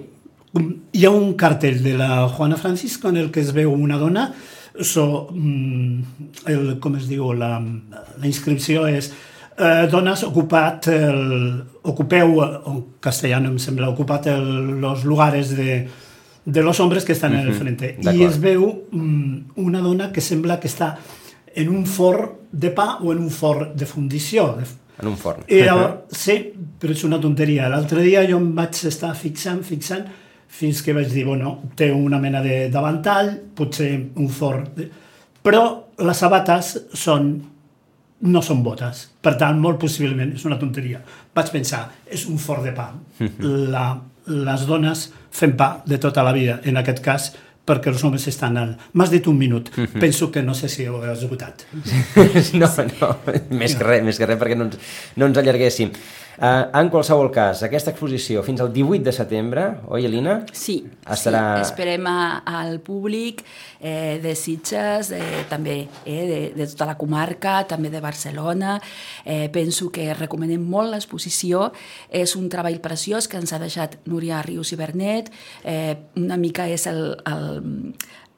Hi 0.96 1.06
ha 1.06 1.12
un 1.14 1.34
cartell 1.38 1.82
de 1.84 1.94
la 2.00 2.28
Juana 2.32 2.58
Francisco 2.58 3.12
en 3.12 3.22
el 3.22 3.30
que 3.32 3.44
es 3.44 3.54
veu 3.56 3.72
una 3.72 4.00
dona, 4.02 4.30
so, 4.82 5.30
mm, 5.32 6.26
el, 6.52 6.68
com 6.84 6.98
es 6.98 7.06
diu, 7.12 7.30
la, 7.38 7.60
la 7.62 8.28
inscripció 8.28 8.90
és 8.90 9.14
eh, 9.58 9.88
dones 9.92 10.24
ocupat 10.24 10.88
el, 10.94 11.64
ocupeu, 11.84 12.42
en 12.44 12.82
castellà 13.04 13.40
em 13.40 13.58
sembla, 13.62 13.90
ocupat 13.90 14.28
el, 14.34 14.80
los 14.82 15.06
lugares 15.06 15.56
de, 15.56 15.88
de 16.46 16.64
los 16.64 16.80
hombres 16.80 17.06
que 17.06 17.14
estan 17.14 17.34
uh 17.34 17.38
-huh. 17.38 17.42
en 17.42 17.48
el 17.48 17.54
frente. 17.54 17.98
I 18.02 18.24
es 18.24 18.40
veu 18.40 18.86
um, 18.92 19.44
una 19.56 19.80
dona 19.80 20.12
que 20.12 20.22
sembla 20.22 20.60
que 20.60 20.68
està 20.68 20.96
en 21.56 21.70
un 21.70 21.86
forn 21.86 22.30
de 22.52 22.70
pa 22.70 23.00
o 23.02 23.12
en 23.12 23.20
un 23.20 23.30
forn 23.30 23.76
de 23.76 23.86
fundició. 23.86 24.58
En 25.02 25.08
un 25.08 25.18
forn. 25.18 25.44
I 25.48 25.64
llavors, 25.64 25.94
sí, 26.10 26.54
però 26.80 26.92
és 26.92 27.04
una 27.04 27.20
tonteria. 27.20 27.70
L'altre 27.70 28.02
dia 28.02 28.26
jo 28.30 28.38
em 28.38 28.54
vaig 28.56 28.86
estar 28.86 29.16
fixant, 29.16 29.64
fixant, 29.64 30.06
fins 30.48 30.82
que 30.82 30.94
vaig 30.94 31.08
dir, 31.12 31.26
bueno, 31.26 31.62
té 31.76 31.92
una 31.92 32.20
mena 32.20 32.42
de 32.42 32.70
davantall, 32.70 33.42
potser 33.56 34.12
un 34.16 34.30
forn... 34.30 34.68
De... 34.76 34.90
Però 35.44 35.84
les 35.98 36.18
sabates 36.18 36.88
són 36.94 37.55
no 38.22 38.42
són 38.42 38.64
botes. 38.64 39.06
Per 39.22 39.36
tant, 39.40 39.60
molt 39.62 39.80
possiblement 39.82 40.32
és 40.36 40.46
una 40.48 40.60
tonteria. 40.60 41.02
Vaig 41.36 41.52
pensar, 41.54 41.88
és 42.08 42.26
un 42.32 42.40
fort 42.42 42.64
de 42.66 42.74
pa. 42.76 42.92
La, 43.76 43.88
les 44.26 44.66
dones 44.66 45.10
fem 45.36 45.56
pa 45.58 45.76
de 45.86 46.00
tota 46.02 46.24
la 46.26 46.34
vida, 46.34 46.60
en 46.64 46.80
aquest 46.82 47.04
cas 47.06 47.34
perquè 47.66 47.90
els 47.90 48.04
homes 48.06 48.28
estan 48.30 48.60
al... 48.62 48.76
M'has 48.94 49.12
dit 49.14 49.26
un 49.28 49.38
minut. 49.38 49.72
Penso 50.04 50.30
que 50.32 50.44
no 50.46 50.54
sé 50.54 50.70
si 50.70 50.88
ho 50.88 51.02
has 51.02 51.24
esgotat. 51.24 51.66
no, 52.54 52.70
no, 53.02 53.10
més 53.58 53.76
que 53.76 53.88
res, 53.88 54.06
més 54.06 54.22
que 54.22 54.30
res 54.30 54.40
perquè 54.42 54.58
no 54.58 54.70
ens, 54.70 54.78
no 55.18 55.30
ens 55.30 55.42
allarguéssim. 55.42 55.92
Uh, 56.36 56.68
en 56.76 56.90
qualsevol 56.92 57.30
cas, 57.32 57.62
aquesta 57.64 57.94
exposició 57.94 58.42
fins 58.44 58.60
al 58.60 58.74
18 58.76 59.06
de 59.06 59.14
setembre, 59.16 59.66
oi, 59.88 60.04
Elina? 60.08 60.42
Sí, 60.52 60.82
Estarà... 61.08 61.44
sí. 61.56 61.70
esperem 61.70 62.08
a, 62.12 62.42
al 62.44 62.82
públic 62.84 63.44
eh, 63.80 64.20
de 64.24 64.34
Sitges, 64.36 65.12
eh, 65.16 65.46
també 65.50 65.78
eh, 66.04 66.26
de, 66.28 66.40
de 66.58 66.68
tota 66.72 66.90
la 66.90 66.98
comarca, 67.00 67.62
també 67.70 67.92
de 67.94 68.02
Barcelona. 68.04 68.76
Eh, 69.24 69.48
penso 69.54 69.88
que 69.96 70.10
recomanem 70.18 70.64
molt 70.64 70.92
l'exposició. 70.92 71.70
És 72.10 72.36
un 72.36 72.50
treball 72.52 72.82
preciós 72.84 73.30
que 73.32 73.40
ens 73.40 73.54
ha 73.56 73.62
deixat 73.62 74.00
Núria 74.10 74.42
Rius 74.44 74.74
i 74.76 74.80
Bernet. 74.80 75.32
Eh, 75.64 75.96
una 76.20 76.40
mica 76.42 76.68
és 76.68 76.88
el, 76.92 77.02
el 77.32 77.96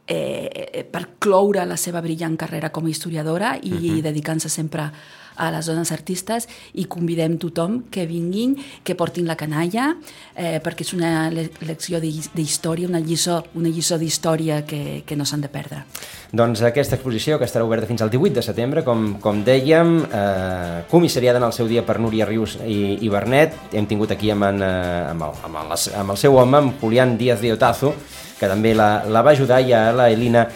eh, 0.08 0.86
per 0.90 1.18
cloure 1.20 1.66
la 1.66 1.78
seva 1.78 2.02
brillant 2.02 2.38
carrera 2.38 2.72
com 2.72 2.86
a 2.86 2.90
historiadora 2.90 3.58
i 3.62 3.72
uh 3.72 3.78
-huh. 3.78 4.02
dedicant-se 4.02 4.50
sempre 4.50 4.82
a 4.82 4.92
a 5.38 5.52
les 5.52 5.66
dones 5.70 5.92
artistes 5.94 6.48
i 6.74 6.88
convidem 6.90 7.38
tothom 7.40 7.84
que 7.94 8.06
vinguin, 8.10 8.58
que 8.84 8.98
portin 8.98 9.28
la 9.30 9.38
canalla, 9.40 9.94
eh, 10.36 10.58
perquè 10.64 10.84
és 10.84 10.94
una 10.98 11.30
lecció 11.30 12.02
d'història, 12.02 12.90
una 12.90 13.00
lliçó, 13.00 13.44
una 13.56 13.70
lliçó 13.70 13.98
d'història 14.02 14.64
que, 14.66 15.04
que 15.06 15.16
no 15.16 15.26
s'han 15.26 15.46
de 15.46 15.52
perdre. 15.54 15.84
Doncs 16.32 16.62
aquesta 16.68 16.98
exposició, 16.98 17.38
que 17.40 17.48
estarà 17.48 17.64
oberta 17.64 17.88
fins 17.88 18.02
al 18.04 18.12
18 18.12 18.42
de 18.42 18.44
setembre, 18.44 18.84
com, 18.84 19.14
com 19.24 19.44
dèiem, 19.46 19.96
eh, 20.10 20.84
comissariada 20.92 21.40
en 21.40 21.48
el 21.48 21.56
seu 21.56 21.70
dia 21.70 21.86
per 21.86 22.00
Núria 22.04 22.28
Rius 22.28 22.58
i, 22.66 22.98
i 23.06 23.10
Bernet, 23.14 23.56
hem 23.72 23.88
tingut 23.88 24.12
aquí 24.12 24.34
amb, 24.34 24.50
en, 24.50 24.64
eh, 24.66 25.12
amb, 25.14 25.30
el, 25.30 25.44
amb, 25.48 25.62
el, 25.64 25.76
amb 26.02 26.16
el 26.16 26.20
seu 26.20 26.36
home, 26.36 26.58
amb 26.58 26.82
Julián 26.82 27.18
Díaz 27.18 27.42
de 27.42 27.54
Otazo, 27.54 27.94
que 28.40 28.50
també 28.50 28.74
la, 28.78 29.04
la 29.10 29.24
va 29.26 29.36
ajudar, 29.36 29.62
i 29.66 29.74
a 29.74 29.90
la 29.96 30.10
Elina 30.14 30.48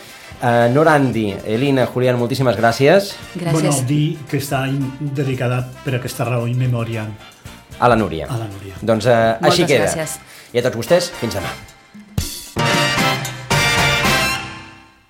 Uh, 0.42 0.66
Norandi, 0.74 1.36
Elina, 1.46 1.84
Julián, 1.86 2.18
moltíssimes 2.18 2.56
gràcies. 2.58 3.12
Gràcies. 3.36 3.54
Bueno, 3.54 3.76
dir 3.86 4.18
que 4.26 4.40
està 4.42 4.64
dedicada 5.14 5.60
per 5.86 6.00
aquesta 6.00 6.26
raó 6.26 6.48
in 6.50 6.58
memòria 6.58 7.06
a 7.78 7.92
la 7.92 7.98
Núria. 8.00 8.26
A 8.26 8.40
la 8.42 8.48
Núria. 8.50 8.80
Doncs 8.82 9.06
uh, 9.06 9.36
així 9.38 9.70
queda. 9.70 9.92
Gràcies. 9.92 10.18
I 10.50 10.64
a 10.64 10.66
tots 10.66 10.82
vostès, 10.82 11.12
fins 11.22 11.38
demà. 11.38 11.54